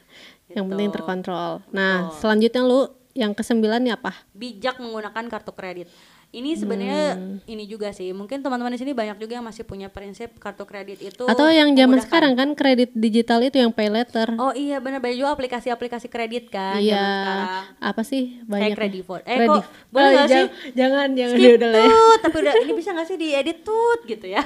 Yang 0.48 0.54
Gitu. 0.56 0.70
penting 0.70 0.90
terkontrol. 0.92 1.52
Nah 1.68 2.10
selanjutnya 2.12 2.62
lu 2.62 2.80
yang 3.12 3.32
kesembilan 3.32 3.80
nih 3.80 3.94
apa? 3.94 4.14
bijak 4.30 4.76
menggunakan 4.76 5.24
kartu 5.26 5.50
kredit. 5.50 5.90
Ini 6.36 6.50
sebenarnya 6.52 7.04
Hmm. 7.10 7.40
ini 7.44 7.64
juga 7.64 7.88
sih. 7.90 8.12
Mungkin 8.12 8.38
teman-teman 8.38 8.68
di 8.68 8.76
sini 8.76 8.92
banyak 8.92 9.16
juga 9.16 9.32
yang 9.34 9.46
masih 9.46 9.64
punya 9.64 9.88
prinsip 9.88 10.36
kartu 10.36 10.62
kredit 10.62 11.00
itu 11.00 11.24
Atau 11.24 11.48
yang 11.48 11.72
zaman 11.72 11.96
sekarang 11.98 12.32
kan 12.34 12.52
kredit 12.52 12.92
digital 12.92 13.40
itu 13.40 13.56
yang 13.56 13.70
pay 13.70 13.88
letter. 13.88 14.36
Oh 14.36 14.52
iya 14.52 14.76
benar 14.76 15.00
banyak 15.00 15.16
juga 15.16 15.32
aplikasi-aplikasi 15.32 16.06
kredit 16.06 16.48
kan 16.48 16.76
iya. 16.76 16.92
zaman 16.92 17.08
sekarang. 17.16 17.48
Apa 17.82 18.02
sih 18.02 18.22
banyak? 18.42 18.64
Kayak 18.66 18.76
Credifor. 18.76 19.20
Eh 19.22 19.36
kok 19.42 19.64
boleh 19.88 20.04
Oh, 20.06 20.22
sih? 20.22 20.28
jang- 20.28 20.52
Jangan 20.76 21.08
jangan 21.14 21.34
Skip 21.34 21.56
udah 21.56 21.68
lah 21.70 21.80
ya. 21.80 21.88
tut, 21.88 22.18
tapi 22.20 22.36
udah 22.38 22.54
ini 22.58 22.72
bisa 22.74 22.90
nggak 22.92 23.06
sih 23.06 23.16
diedit 23.16 23.58
tut 23.62 24.00
gitu 24.04 24.26
ya. 24.28 24.42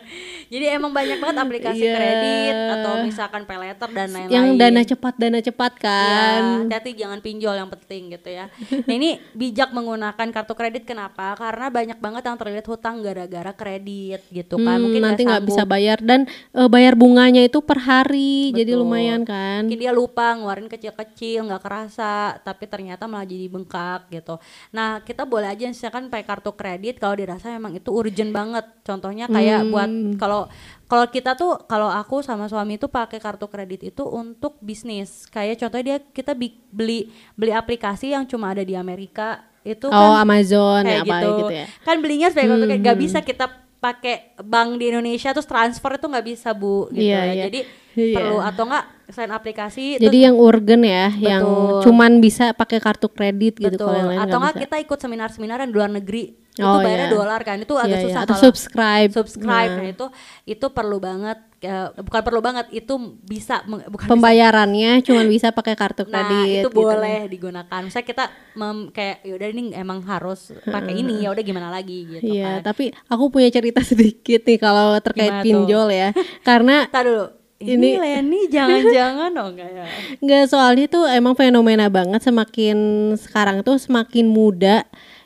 Jadi 0.52 0.64
emang 0.68 0.90
banyak 0.90 1.18
banget 1.18 1.36
aplikasi 1.38 1.82
Iya. 1.82 1.92
kredit 1.92 2.54
atau 2.72 2.92
misalkan 3.02 3.42
pay 3.42 3.58
letter 3.58 3.88
dan 3.90 4.08
lain-lain. 4.08 4.30
yang 4.30 4.46
dana 4.54 4.82
cepat 4.82 5.14
dana 5.16 5.40
cepat 5.40 5.72
Iya, 5.74 5.82
kan 5.82 6.42
hati-hati 6.62 6.90
jangan 6.94 7.18
pinjol 7.18 7.54
yang 7.56 7.66
penting 7.68 8.02
gitu 8.10 8.28
ya. 8.28 8.46
Nah 8.78 8.94
ini 8.94 9.10
bijak 9.32 9.70
menggunakan 9.70 10.28
kartu 10.30 10.52
kredit 10.52 10.84
kenapa? 10.84 11.31
Karena 11.34 11.66
banyak 11.68 11.98
banget 11.98 12.22
yang 12.24 12.36
terlilit 12.38 12.66
hutang 12.66 13.00
gara-gara 13.00 13.52
kredit 13.52 14.22
gitu 14.28 14.56
kan. 14.60 14.78
Hmm, 14.78 14.82
Mungkin 14.88 15.02
nanti 15.02 15.22
nggak 15.24 15.44
bisa 15.44 15.62
bayar 15.64 15.98
dan 16.00 16.24
eh, 16.52 16.68
bayar 16.68 16.94
bunganya 16.94 17.42
itu 17.42 17.60
per 17.60 17.78
hari 17.82 18.52
jadi 18.52 18.76
Betul. 18.76 18.82
lumayan 18.84 19.22
kan 19.24 19.66
Mungkin 19.66 19.80
dia 19.80 19.92
lupa 19.92 20.34
ngeluarin 20.36 20.68
kecil-kecil 20.68 21.46
nggak 21.48 21.62
kerasa, 21.62 22.36
tapi 22.40 22.64
ternyata 22.66 23.04
malah 23.06 23.26
jadi 23.28 23.46
bengkak 23.48 24.08
gitu. 24.10 24.36
Nah 24.74 25.00
kita 25.02 25.24
boleh 25.24 25.48
aja 25.50 25.68
misalkan 25.68 26.08
pakai 26.12 26.26
kartu 26.26 26.52
kredit 26.52 26.98
kalau 26.98 27.14
dirasa 27.16 27.52
memang 27.52 27.76
itu 27.76 27.88
urgent 27.92 28.32
banget. 28.32 28.64
Contohnya 28.82 29.26
kayak 29.28 29.68
buat 29.68 29.90
Hmm. 29.92 30.14
kalau 30.16 30.46
kalau 30.86 31.08
kita 31.08 31.32
tuh 31.34 31.56
kalau 31.64 31.88
aku 31.88 32.20
sama 32.20 32.52
suami 32.52 32.76
itu 32.76 32.84
pakai 32.84 33.16
kartu 33.16 33.48
kredit 33.48 33.80
itu 33.94 34.04
untuk 34.04 34.60
bisnis. 34.60 35.24
Kayak 35.28 35.64
contohnya 35.64 35.84
dia 35.84 35.98
kita 36.04 36.36
beli 36.68 37.08
beli 37.32 37.52
aplikasi 37.52 38.12
yang 38.12 38.28
cuma 38.28 38.52
ada 38.52 38.60
di 38.60 38.76
Amerika 38.76 39.40
itu 39.64 39.86
oh 39.86 39.94
kan 40.12 40.22
Amazon 40.22 40.82
kayak 40.82 40.96
ya 40.96 41.02
apa 41.02 41.16
gitu. 41.16 41.30
gitu 41.38 41.54
ya 41.54 41.66
Kan 41.80 41.96
belinya 41.98 42.28
sebagai 42.28 42.48
kartu 42.50 42.64
kredit 42.64 42.80
nggak 42.80 42.96
Hmm. 42.96 43.04
bisa 43.04 43.18
kita 43.20 43.46
pakai 43.78 44.16
bank 44.38 44.68
di 44.76 44.84
Indonesia 44.88 45.30
terus 45.30 45.44
transfer 45.44 45.90
itu 45.92 46.06
nggak 46.06 46.26
bisa 46.28 46.48
bu 46.52 46.86
gitu 46.88 47.02
Iya, 47.02 47.18
ya. 47.18 47.32
iya. 47.32 47.44
Jadi 47.46 47.60
Iya. 47.92 48.16
perlu 48.16 48.38
atau 48.38 48.64
enggak 48.64 48.84
selain 49.06 49.28
aplikasi 49.30 49.84
jadi 49.98 50.18
yang 50.24 50.36
urgen 50.36 50.80
ya 50.80 51.12
yang 51.12 51.44
Betul. 51.44 51.80
cuman 51.84 52.12
bisa 52.18 52.44
pakai 52.52 52.80
kartu 52.80 53.06
kredit 53.06 53.60
gitu 53.60 53.68
betul 53.68 53.84
kalau 53.84 53.98
yang 53.98 54.08
lain 54.08 54.18
atau 54.18 54.36
nggak 54.38 54.48
enggak 54.48 54.62
kita 54.64 54.76
ikut 54.80 54.98
seminar-seminar 54.98 55.56
yang 55.60 55.68
di 55.68 55.76
luar 55.76 55.90
negeri 55.92 56.22
itu 56.52 56.60
Oh, 56.62 56.78
bayarnya 56.78 57.08
iya. 57.08 57.14
dolar 57.14 57.40
kan 57.40 57.56
itu 57.56 57.72
agak 57.72 57.88
Iya, 57.88 57.96
iya. 57.96 58.04
susah 58.06 58.20
atau 58.22 58.28
kalau 58.30 58.44
subscribe 58.44 59.10
subscribe 59.10 59.70
Nah, 59.70 59.80
nah 59.80 59.88
itu 59.88 60.06
itu 60.44 60.66
perlu 60.68 60.98
banget 60.98 61.38
eh, 61.58 61.88
bukan 61.96 62.20
perlu 62.20 62.40
banget 62.40 62.66
itu 62.70 62.92
bisa 63.18 63.64
bukan 63.64 63.88
bisa 63.88 64.10
pembayarannya 64.10 65.00
cuman 65.00 65.26
bisa 65.26 65.48
pakai 65.48 65.72
kartu 65.72 66.04
Nah 66.04 66.12
kredit 66.20 66.44
itu 66.58 66.68
gitu. 66.68 66.76
boleh 66.76 67.24
digunakan. 67.26 67.80
Misalnya 67.80 68.04
kita 68.04 68.24
mem, 68.52 68.90
kayak 68.90 69.16
yaudah 69.22 69.48
ini 69.48 69.62
emang 69.72 70.02
harus 70.02 70.52
pakai 70.60 70.92
ini 70.94 71.22
ya 71.22 71.30
udah 71.30 71.40
gimana 71.40 71.68
lagi 71.68 72.04
gitu 72.10 72.24
Iya, 72.26 72.60
kan. 72.60 72.68
tapi 72.68 72.84
aku 73.06 73.24
punya 73.28 73.48
cerita 73.48 73.80
sedikit 73.86 74.42
nih 74.42 74.58
kalau 74.58 74.92
terkait 74.98 75.30
Gimana 75.30 75.40
tuh? 75.40 75.46
pinjol 75.46 75.88
ya. 75.88 76.08
Karena 76.42 76.76
Tar 76.92 77.04
dulu. 77.04 77.26
Ini, 77.58 77.78
Ini- 77.78 77.94
Leni 77.96 78.40
jangan-jangan 78.52 79.30
dong 79.30 79.54
kayak. 79.54 79.86
nggak 80.18 80.44
soalnya 80.46 80.84
tuh 80.86 81.06
emang 81.06 81.32
fenomena 81.32 81.86
banget 81.86 82.20
semakin 82.20 82.76
sekarang 83.16 83.62
tuh 83.62 83.78
semakin 83.78 84.26
muda 84.26 84.82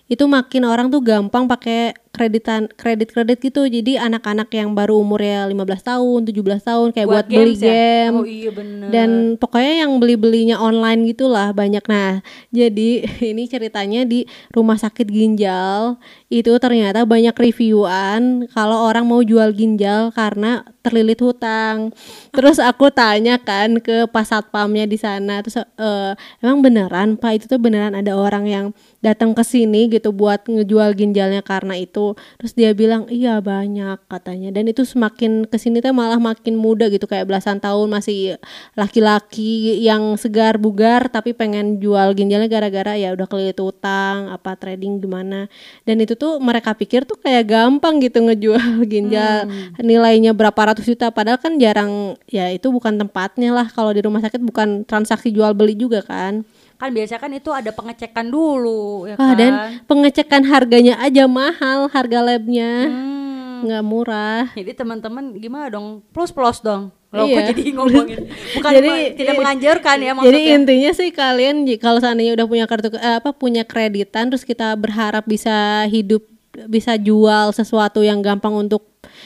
itu 0.07 0.25
makin 0.31 0.63
orang 0.67 0.87
tuh 0.87 1.03
gampang 1.03 1.51
pakai 1.51 1.95
kreditan 2.17 2.73
kredit-kredit 2.73 3.45
gitu. 3.45 3.69
Jadi 3.69 4.01
anak-anak 4.01 4.49
yang 4.57 4.73
baru 4.73 4.97
umurnya 4.97 5.45
15 5.53 5.85
tahun, 5.85 6.21
17 6.25 6.65
tahun 6.65 6.87
kayak 6.97 7.07
buat, 7.07 7.27
beli 7.29 7.53
games 7.53 7.61
ya? 7.61 7.69
game. 7.69 8.15
Oh 8.17 8.27
iya 8.27 8.51
bener. 8.55 8.89
dan 8.95 9.11
pokoknya 9.37 9.75
yang 9.87 9.93
beli-belinya 9.99 10.57
online 10.63 11.11
gitulah 11.11 11.51
banyak 11.51 11.83
nah 11.91 12.23
jadi 12.55 12.91
ini 13.35 13.51
ceritanya 13.51 14.07
di 14.07 14.25
rumah 14.55 14.79
sakit 14.79 15.09
ginjal 15.11 15.99
itu 16.31 16.53
ternyata 16.63 17.03
banyak 17.03 17.35
reviewan 17.35 18.47
kalau 18.55 18.87
orang 18.87 19.07
mau 19.07 19.23
jual 19.23 19.51
ginjal 19.53 20.15
karena 20.15 20.63
terlilit 20.87 21.19
hutang 21.19 21.91
terus 22.31 22.63
aku 22.63 22.95
tanya 22.95 23.43
kan 23.43 23.83
ke 23.83 24.07
pas 24.07 24.27
satpamnya 24.27 24.87
di 24.87 24.99
sana 24.99 25.43
terus 25.43 25.59
eh, 25.59 26.13
emang 26.39 26.63
beneran 26.63 27.19
pak 27.19 27.43
itu 27.43 27.45
tuh 27.51 27.59
beneran 27.59 27.99
ada 27.99 28.15
orang 28.15 28.47
yang 28.47 28.67
datang 29.03 29.35
ke 29.35 29.43
sini 29.43 29.91
gitu 29.91 30.15
buat 30.15 30.47
ngejual 30.47 30.95
ginjalnya 30.95 31.43
karena 31.43 31.75
itu 31.79 32.06
terus 32.39 32.53
dia 32.55 32.71
bilang 32.77 33.11
iya 33.11 33.43
banyak 33.43 33.99
katanya. 34.07 34.55
Dan 34.55 34.71
itu 34.71 34.87
semakin 34.87 35.49
ke 35.49 35.57
sini 35.59 35.83
tuh 35.83 35.91
malah 35.91 36.21
makin 36.21 36.55
muda 36.55 36.87
gitu 36.93 37.09
kayak 37.11 37.27
belasan 37.27 37.59
tahun 37.59 37.91
masih 37.91 38.39
laki-laki 38.79 39.83
yang 39.83 40.15
segar 40.21 40.61
bugar 40.61 41.09
tapi 41.11 41.33
pengen 41.33 41.83
jual 41.83 42.13
ginjalnya 42.15 42.47
gara-gara 42.47 42.95
ya 42.95 43.17
udah 43.17 43.27
kelilit 43.27 43.59
utang 43.59 44.31
apa 44.31 44.55
trading 44.55 45.01
gimana 45.01 45.51
dan 45.89 45.97
itu 45.99 46.15
tuh 46.15 46.39
mereka 46.39 46.77
pikir 46.77 47.09
tuh 47.09 47.19
kayak 47.19 47.49
gampang 47.49 47.99
gitu 47.99 48.23
ngejual 48.23 48.85
ginjal. 48.93 49.49
Nilainya 49.81 50.37
berapa 50.37 50.75
ratus 50.75 50.87
juta 50.87 51.11
padahal 51.11 51.41
kan 51.41 51.57
jarang 51.57 52.15
ya 52.29 52.53
itu 52.53 52.69
bukan 52.69 53.01
tempatnya 53.01 53.51
lah. 53.51 53.67
Kalau 53.73 53.91
di 53.97 54.05
rumah 54.05 54.21
sakit 54.21 54.43
bukan 54.45 54.85
transaksi 54.85 55.33
jual 55.33 55.57
beli 55.57 55.75
juga 55.75 56.05
kan 56.05 56.45
kan 56.77 56.93
biasanya 56.93 57.21
kan 57.21 57.33
itu 57.33 57.51
ada 57.51 57.71
pengecekan 57.71 58.29
dulu 58.29 59.05
ya 59.05 59.17
Wah, 59.17 59.33
kan. 59.33 59.37
dan 59.37 59.53
pengecekan 59.85 60.43
harganya 60.45 61.01
aja 61.01 61.25
mahal 61.27 61.89
harga 61.89 62.21
labnya 62.21 62.73
Hmm. 62.87 63.65
nggak 63.65 63.83
murah 63.83 64.53
Jadi 64.53 64.73
teman-teman 64.73 65.33
gimana 65.35 65.73
dong? 65.73 66.05
Plus-plus 66.13 66.61
dong. 66.61 66.93
Loh, 67.09 67.25
kok 67.25 67.33
Iya. 67.33 67.49
jadi 67.49 67.65
ngomongin. 67.73 68.19
Bukan 68.53 68.71
Jadi, 68.71 68.91
tidak 69.17 69.35
menganjurkan 69.35 69.97
ya 69.97 70.13
Jadi 70.13 70.17
maksudnya. 70.21 70.53
intinya 70.53 70.91
sih 70.93 71.09
kalian 71.09 71.57
kalau 71.81 71.97
seandainya 71.97 72.37
udah 72.37 72.47
punya 72.47 72.65
kartu 72.69 72.93
eh, 72.93 73.17
apa 73.17 73.33
punya 73.33 73.65
kreditan 73.65 74.29
terus 74.29 74.45
kita 74.45 74.77
berharap 74.77 75.25
bisa 75.25 75.89
hidup 75.89 76.21
bisa 76.69 76.97
jual 76.97 77.49
sesuatu 77.53 78.01
yang 78.01 78.21
gampang 78.21 78.53
untuk 78.53 78.85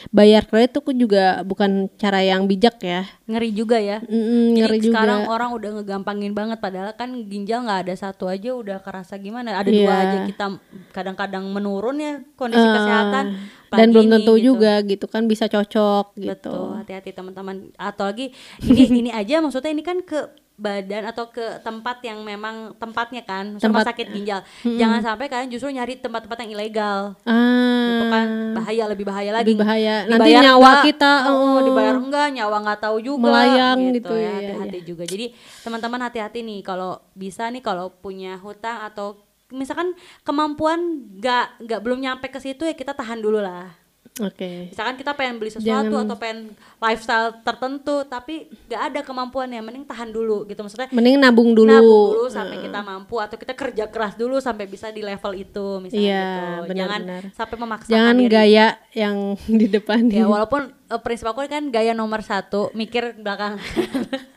bayar 0.09 0.43
kredit 0.43 0.81
itu 0.81 1.05
juga 1.05 1.39
bukan 1.41 1.85
cara 1.95 2.19
yang 2.19 2.43
bijak 2.43 2.79
ya. 2.79 3.05
ngeri 3.23 3.49
juga 3.49 3.77
ya. 3.77 4.01
Mm, 4.01 4.09
Jadi 4.09 4.57
ngeri 4.57 4.77
juga. 4.79 4.87
sekarang 4.91 5.21
orang 5.25 5.49
udah 5.51 5.69
ngegampangin 5.77 6.31
banget 6.31 6.57
padahal 6.57 6.91
kan 6.91 7.13
ginjal 7.23 7.61
nggak 7.61 7.85
ada 7.85 7.93
satu 7.95 8.25
aja 8.25 8.51
udah 8.51 8.77
kerasa 8.79 9.15
gimana. 9.15 9.55
Ada 9.55 9.69
dua 9.69 9.79
Iya. 9.87 10.01
aja 10.01 10.17
kita 10.25 10.45
kadang-kadang 10.89 11.43
menurun 11.45 11.95
ya 11.95 12.13
kondisi 12.33 12.59
Eh, 12.59 12.73
kesehatan. 12.73 13.25
dan 13.69 13.87
belum 13.87 14.03
ini 14.03 14.11
tentu 14.13 14.33
gitu. 14.33 14.45
juga 14.49 14.73
gitu 14.81 15.05
kan 15.05 15.23
bisa 15.25 15.45
cocok 15.45 16.17
gitu. 16.17 16.27
Betul, 16.51 16.75
hati-hati 16.75 17.11
teman-teman. 17.11 17.71
Atau 17.73 18.03
lagi 18.03 18.35
ini 18.61 18.83
ini 18.99 19.11
aja 19.11 19.39
maksudnya 19.39 19.69
ini 19.69 19.79
kan 19.79 20.01
ke 20.01 20.27
badan 20.53 21.07
atau 21.07 21.25
ke 21.27 21.41
tempat 21.61 22.03
yang 22.03 22.21
memang 22.21 22.75
tempatnya 22.75 23.23
kan, 23.23 23.55
Maksudnya 23.55 23.65
rumah 23.65 23.81
Tempat- 23.81 23.89
sakit 23.89 24.07
ginjal. 24.11 24.39
Jangan 24.61 24.99
sampai 25.01 25.25
kalian 25.25 25.49
justru 25.49 25.71
nyari 25.71 25.97
tempat-tempat 25.97 26.37
yang 26.37 26.51
ilegal. 26.53 26.99
Ah. 27.23 27.70
Itu 28.01 28.09
kan 28.09 28.27
bahaya 28.57 28.83
lebih 28.89 29.05
bahaya 29.05 29.31
lagi. 29.31 29.45
Lebih 29.45 29.57
bahaya. 29.61 29.95
Nanti 30.09 30.17
Dibayar 30.17 30.41
nyawa 30.41 30.65
enggak, 30.65 30.85
kita, 30.89 31.13
oh, 31.29 31.37
oh. 31.37 31.57
dibayar 31.61 31.95
enggak, 32.01 32.27
nyawa 32.33 32.55
nggak 32.65 32.79
tahu 32.81 32.97
juga 32.99 33.25
Melayang 33.29 33.79
gitu, 33.93 34.13
ya. 34.17 34.33
iya, 34.41 34.53
Hati-hati 34.57 34.79
juga. 34.85 35.03
Jadi 35.05 35.25
teman-teman 35.61 36.01
hati-hati 36.05 36.39
nih 36.41 36.59
kalau 36.65 36.99
bisa 37.13 37.47
nih 37.53 37.61
kalau 37.61 37.93
punya 37.93 38.41
hutang 38.41 38.81
atau 38.81 39.21
misalkan 39.51 39.93
kemampuan 40.23 41.11
nggak 41.19 41.67
nggak 41.67 41.79
belum 41.83 41.99
nyampe 41.99 42.31
ke 42.31 42.39
situ 42.39 42.63
ya 42.63 42.73
kita 42.73 42.95
tahan 42.95 43.19
dulu 43.19 43.43
lah. 43.43 43.80
Oke. 44.19 44.67
Misalkan 44.67 44.95
kita 44.95 45.15
pengen 45.15 45.39
beli 45.39 45.47
sesuatu 45.47 45.87
Jangan- 45.87 46.03
atau 46.03 46.15
pengen 46.15 46.39
lifestyle 46.77 47.31
tertentu 47.41 48.03
tapi 48.03 48.33
nggak 48.67 48.81
ada 48.83 48.99
kemampuannya, 49.01 49.61
mending 49.61 49.85
tahan 49.85 50.09
dulu 50.09 50.43
gitu 50.45 50.59
maksudnya. 50.59 50.91
Mending 50.91 51.15
nabung 51.15 51.55
dulu. 51.55 51.71
Nabung 51.71 52.07
dulu 52.11 52.27
sampai 52.27 52.59
kita 52.59 52.79
mampu 52.81 53.15
atau 53.17 53.35
kita 53.35 53.53
kerja 53.53 53.87
keras 53.87 54.13
dulu 54.13 54.37
sampai 54.37 54.67
bisa 54.67 54.89
di 54.89 54.99
level 54.99 55.31
itu 55.33 55.79
misalnya 55.79 56.03
Iya, 56.03 56.27
gitu. 56.27 56.67
benar, 56.67 56.75
Jangan 56.77 57.01
benar. 57.01 57.21
sampai 57.31 57.55
memaksakan 57.57 57.89
Jangan 57.89 58.15
diri. 58.17 58.29
gaya 58.29 58.65
yang 58.91 59.15
di 59.61 59.67
depan. 59.69 60.01
Ya 60.05 60.25
walaupun 60.25 60.61
eh, 60.69 60.99
prinsip 60.99 61.25
aku 61.25 61.47
kan 61.47 61.63
gaya 61.69 61.93
nomor 61.93 62.19
satu, 62.19 62.67
mikir 62.73 63.15
belakang. 63.15 63.55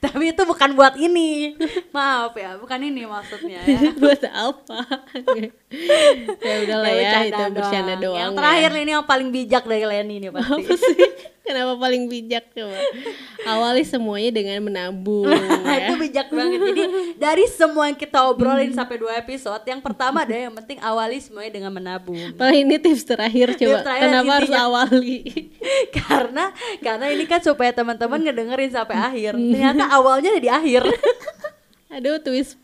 Tapi 0.04 0.32
itu 0.32 0.42
bukan 0.48 0.72
buat 0.72 0.96
ini. 0.96 1.60
Maaf 1.96 2.32
ya, 2.32 2.56
bukan 2.56 2.80
ini 2.80 3.04
maksudnya 3.04 3.60
ya. 3.68 3.92
buat 4.00 4.22
apa? 4.24 4.80
ya 6.40 6.54
udahlah 6.64 6.88
ya, 6.88 6.96
bercanda 6.96 7.28
itu 7.28 7.44
bercanda 7.52 7.94
doang. 8.00 8.16
Yang 8.16 8.32
ya. 8.32 8.36
terakhir 8.40 8.70
nih 8.72 8.82
ini 8.82 8.92
yang 8.96 9.04
paling 9.04 9.28
bijak 9.28 9.64
dari 9.68 9.84
Leni 9.84 10.16
nih 10.24 10.30
pasti. 10.32 10.56
apa 10.56 10.74
sih? 10.80 10.98
Kenapa 11.50 11.74
paling 11.82 12.06
bijak 12.06 12.54
coba? 12.54 12.78
Awali 13.42 13.82
semuanya 13.82 14.30
dengan 14.30 14.62
menabung. 14.62 15.26
itu 15.82 15.94
ya. 15.94 15.98
bijak 15.98 16.28
banget. 16.30 16.62
Jadi 16.62 16.82
dari 17.18 17.44
semua 17.50 17.90
yang 17.90 17.98
kita 17.98 18.22
obrolin 18.30 18.70
sampai 18.70 19.02
dua 19.02 19.18
episode, 19.18 19.58
yang 19.66 19.82
pertama 19.82 20.22
ada 20.22 20.30
yang 20.30 20.54
penting 20.54 20.78
awali 20.78 21.18
semuanya 21.18 21.50
dengan 21.58 21.74
menabung. 21.74 22.38
Paling 22.38 22.70
ini 22.70 22.78
tips 22.78 23.02
terakhir 23.02 23.58
coba. 23.58 23.82
Tips 23.82 23.82
terakhir 23.82 24.06
Kenapa 24.06 24.30
harus 24.38 24.54
awali? 24.54 25.16
karena 25.98 26.44
karena 26.78 27.06
ini 27.10 27.24
kan 27.26 27.42
supaya 27.42 27.74
teman-teman 27.74 28.22
ngedengerin 28.22 28.70
sampai 28.70 28.94
akhir. 28.94 29.34
Ternyata 29.34 29.90
awalnya 29.90 30.30
di 30.38 30.46
akhir. 30.46 30.86
Aduh 31.98 32.22
twist 32.22 32.54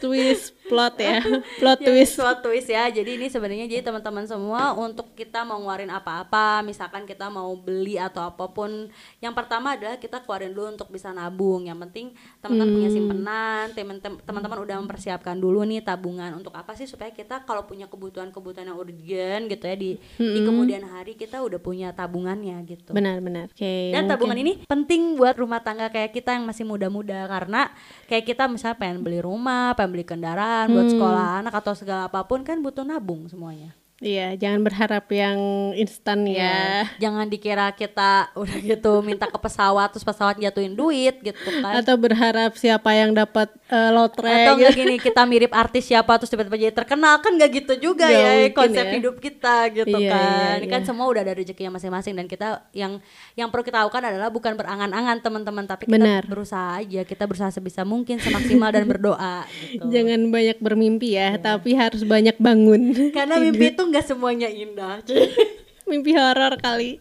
twist 0.00 0.53
plot 0.64 0.94
ya. 0.96 1.20
Plot 1.60 1.78
twist. 1.78 2.16
plot 2.16 2.38
twist 2.40 2.68
ya. 2.68 2.88
Jadi 2.88 3.10
ini 3.14 3.26
sebenarnya 3.26 3.66
jadi 3.66 3.82
teman-teman 3.82 4.24
semua 4.24 4.72
untuk 4.74 5.12
kita 5.12 5.42
mau 5.42 5.58
ngeluarin 5.58 5.88
apa-apa, 5.88 6.60
misalkan 6.60 7.04
kita 7.04 7.28
mau 7.28 7.52
beli 7.54 7.94
atau 7.94 8.24
apa 8.24 8.48
pun, 8.48 8.88
yang 9.18 9.32
pertama 9.32 9.74
adalah 9.74 9.96
kita 9.96 10.20
keluarin 10.20 10.50
dulu 10.50 10.72
untuk 10.72 10.88
bisa 10.88 11.10
nabung. 11.10 11.64
Yang 11.64 11.78
penting 11.82 12.06
teman-teman 12.38 12.72
punya 12.72 12.88
Hmm. 12.88 12.96
simpenan, 12.96 13.64
teman- 13.72 14.00
teman-teman 14.20 14.58
udah 14.60 14.76
mempersiapkan 14.78 15.36
dulu 15.36 15.62
nih 15.62 15.80
tabungan 15.80 16.32
untuk 16.34 16.52
apa 16.52 16.72
sih 16.72 16.84
supaya 16.84 17.10
kita 17.10 17.42
kalau 17.42 17.64
punya 17.64 17.84
kebutuhan-kebutuhan 17.84 18.66
yang 18.66 18.78
urgent 18.78 19.42
gitu 19.46 19.64
ya 19.64 19.76
di 19.76 19.90
di 20.16 20.38
Hmm. 20.40 20.46
kemudian 20.46 20.82
hari 20.84 21.14
kita 21.14 21.40
udah 21.40 21.58
punya 21.58 21.90
tabungannya 21.90 22.56
gitu. 22.64 22.90
Benar 22.90 23.20
benar. 23.20 23.46
Oke. 23.48 23.90
Dan 23.90 24.04
mungkin. 24.04 24.10
tabungan 24.10 24.38
ini 24.38 24.52
penting 24.64 25.14
buat 25.14 25.34
rumah 25.34 25.60
tangga 25.60 25.88
kayak 25.88 26.10
kita 26.10 26.32
yang 26.32 26.44
masih 26.44 26.64
muda-muda 26.64 27.26
karena 27.26 27.68
kayak 28.06 28.24
kita 28.24 28.46
misalnya 28.46 28.76
pengen 28.76 29.00
beli 29.00 29.18
rumah, 29.18 29.74
pengen 29.74 29.90
beli 29.92 30.04
kendaraan 30.04 30.52
buat 30.72 30.86
Hmm. 30.86 30.92
sekolah 30.94 31.26
anak 31.42 31.54
atau 31.60 31.74
segala 31.76 32.02
apa 32.08 32.20
pun 32.28 32.40
kan 32.48 32.58
butuh 32.64 32.84
nabung 32.86 33.26
semuanya. 33.26 33.70
Iya, 34.04 34.36
jangan 34.36 34.60
berharap 34.60 35.08
yang 35.08 35.38
instan 35.74 36.28
ya. 36.28 36.84
Jangan 36.98 37.24
dikira 37.24 37.72
kita 37.72 38.36
udah 38.36 38.56
gitu 38.60 39.00
minta 39.00 39.24
ke 39.24 39.34
pesawat 39.34 39.88
terus 39.88 40.04
pesawat 40.04 40.36
jatuhin 40.36 40.72
duit 40.72 41.16
gitu 41.18 41.32
kan. 41.58 41.80
Atau 41.80 41.96
berharap 41.96 42.52
siapa 42.52 42.92
yang 42.92 43.10
dapat 43.10 43.48
eh, 43.66 43.90
lotre 43.90 44.28
Atau 44.28 44.54
gitu. 44.54 44.60
enggak 44.60 44.72
gini 44.76 44.94
kita 44.98 45.24
mirip 45.24 45.50
artis 45.50 45.88
siapa 45.88 46.20
terus 46.20 46.28
tiba-tiba 46.28 46.60
jadi 46.60 46.74
terkenal 46.74 47.16
kan 47.18 47.32
nggak 47.32 47.50
gitu 47.56 47.74
juga 47.82 48.04
Nggak 48.04 48.20
ya 48.36 48.48
konsep 48.52 48.84
ya. 48.84 48.92
hidup 48.92 49.16
kita 49.18 49.56
gitu 49.72 49.96
Iya, 49.96 50.10
kan. 50.10 50.20
iya, 50.20 50.58
Ini 50.60 50.66
kan 50.68 50.80
iya. 50.80 50.86
semua 50.86 51.06
udah 51.08 51.22
ada 51.22 51.32
rezekinya 51.32 51.72
masing-masing 51.72 52.12
dan 52.12 52.26
kita 52.26 52.46
yang 52.70 53.00
yang 53.32 53.48
perlu 53.48 53.62
kita 53.62 53.80
lakukan 53.80 54.04
adalah 54.04 54.28
bukan 54.28 54.52
berangan-angan 54.52 55.16
teman-teman 55.18 55.64
tapi 55.64 55.88
kita 55.88 55.96
Benar. 55.96 56.22
berusaha 56.24 56.76
aja 56.76 57.00
kita 57.02 57.24
berusaha 57.24 57.48
sebisa 57.48 57.82
mungkin 57.82 58.20
semaksimal 58.20 58.68
dan 58.68 58.84
berdoa 58.84 59.48
gitu. 59.64 59.88
Jangan 59.94 60.28
banyak 60.28 60.58
bermimpi 60.58 61.06
Iya. 61.06 61.36
ya, 61.36 61.54
tapi 61.54 61.72
harus 61.72 62.02
banyak 62.02 62.36
bangun. 62.36 63.10
Karena 63.10 63.40
mimpi 63.44 63.70
itu 63.70 63.82
nggak 63.94 64.10
semuanya 64.10 64.50
indah. 64.50 64.98
mimpi 65.84 66.16
horor 66.16 66.56
kali. 66.58 66.96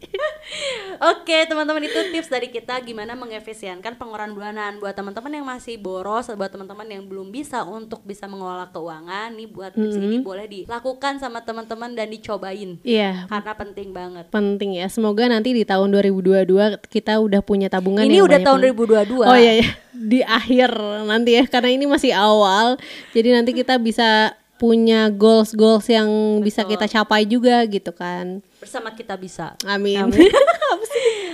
Oke 1.00 1.48
teman-teman 1.48 1.88
itu 1.88 1.96
tips 2.12 2.28
dari 2.28 2.52
kita 2.52 2.76
gimana 2.84 3.16
mengefisienkan 3.16 3.96
pengeluaran 3.96 4.36
bulanan 4.36 4.78
buat 4.78 4.92
teman-teman 4.92 5.32
yang 5.32 5.48
masih 5.48 5.80
boros, 5.80 6.28
buat 6.36 6.52
teman-teman 6.52 6.84
yang 6.92 7.08
belum 7.08 7.32
bisa 7.32 7.64
untuk 7.64 8.04
bisa 8.04 8.28
mengelola 8.28 8.68
keuangan, 8.70 9.34
nih 9.34 9.48
buat 9.48 9.72
tips 9.72 9.96
ini 9.98 10.20
boleh 10.20 10.46
dilakukan 10.52 11.18
sama 11.24 11.42
teman-teman 11.42 11.96
dan 11.96 12.12
dicobain 12.12 12.78
Iya, 12.84 13.26
karena 13.32 13.54
penting 13.56 13.90
banget. 13.96 14.26
penting 14.30 14.76
ya. 14.76 14.92
Semoga 14.92 15.32
nanti 15.32 15.56
di 15.56 15.64
tahun 15.64 15.88
2022 15.88 16.84
kita 16.92 17.24
udah 17.24 17.40
punya 17.40 17.72
tabungan 17.72 18.04
Ini 18.04 18.20
udah 18.20 18.40
tahun 18.44 18.60
banget. 18.68 19.10
2022. 19.16 19.32
Oh 19.32 19.38
iya 19.40 19.64
ya, 19.64 19.70
di 19.96 20.20
akhir 20.22 20.70
nanti 21.08 21.40
ya 21.40 21.44
karena 21.48 21.72
ini 21.72 21.88
masih 21.88 22.12
awal. 22.12 22.76
Jadi 23.16 23.32
nanti 23.32 23.56
kita 23.56 23.80
bisa 23.80 24.36
punya 24.64 25.12
goals 25.12 25.52
goals 25.52 25.92
yang 25.92 26.40
bisa 26.40 26.64
kita 26.64 26.88
capai 26.88 27.28
juga 27.28 27.68
gitu 27.68 27.92
kan. 27.92 28.40
Bersama 28.64 28.96
kita 28.96 29.20
bisa. 29.20 29.60
Amin. 29.68 30.08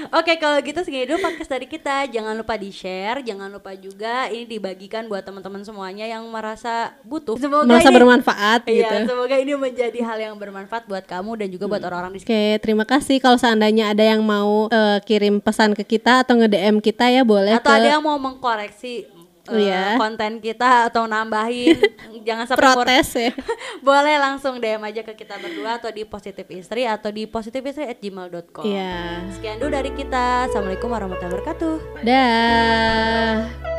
Oke 0.10 0.42
kalau 0.42 0.58
gitu 0.66 0.82
segini 0.82 1.06
dulu 1.06 1.22
podcast 1.22 1.54
dari 1.54 1.70
kita 1.70 2.10
Jangan 2.10 2.34
lupa 2.34 2.58
di 2.58 2.74
share 2.74 3.22
Jangan 3.22 3.54
lupa 3.54 3.78
juga 3.78 4.26
ini 4.34 4.58
dibagikan 4.58 5.06
buat 5.06 5.22
teman-teman 5.22 5.62
semuanya 5.62 6.10
yang 6.10 6.26
merasa 6.34 6.98
butuh 7.06 7.38
Semoga 7.38 7.70
Merasa 7.70 7.94
ini, 7.94 7.98
bermanfaat 8.02 8.62
Iya, 8.66 8.90
gitu. 8.90 8.96
semoga 9.14 9.36
ini 9.38 9.54
menjadi 9.54 10.00
hal 10.02 10.18
yang 10.18 10.34
bermanfaat 10.34 10.90
buat 10.90 11.06
kamu 11.06 11.46
dan 11.46 11.48
juga 11.54 11.70
buat 11.70 11.84
orang-orang 11.86 12.18
di 12.18 12.26
Oke, 12.26 12.58
terima 12.58 12.90
kasih 12.90 13.22
kalau 13.22 13.38
seandainya 13.38 13.94
ada 13.94 14.02
yang 14.02 14.26
mau 14.26 14.66
eh, 14.74 14.98
kirim 15.06 15.38
pesan 15.38 15.78
ke 15.78 15.86
kita 15.86 16.26
atau 16.26 16.42
nge-DM 16.42 16.82
kita 16.82 17.06
ya 17.14 17.22
boleh 17.22 17.62
atau 17.62 17.70
ke 17.70 17.78
ada 17.78 17.90
yang 17.94 18.02
mau 18.02 18.18
mengkoreksi 18.18 19.19
Eh, 19.50 19.66
iya. 19.66 19.98
konten 19.98 20.38
kita 20.38 20.88
atau 20.88 21.06
nambahin 21.06 21.78
jangan 22.28 22.46
sampai 22.46 22.66
protes 22.70 23.10
ya. 23.14 23.32
boleh 23.88 24.16
langsung 24.16 24.58
DM 24.58 24.82
aja 24.82 25.02
ke 25.02 25.14
kita 25.14 25.38
berdua 25.38 25.78
atau 25.78 25.90
di 25.90 26.04
positif 26.04 26.46
istri 26.50 26.86
atau 26.86 27.10
di 27.10 27.26
positifistri@gmail.com 27.26 28.64
Iya. 28.64 29.26
sekian 29.34 29.58
dulu 29.58 29.72
dari 29.72 29.92
kita 29.92 30.46
assalamualaikum 30.46 30.90
warahmatullahi 30.90 31.32
wabarakatuh 31.34 31.76
Dah. 32.04 33.79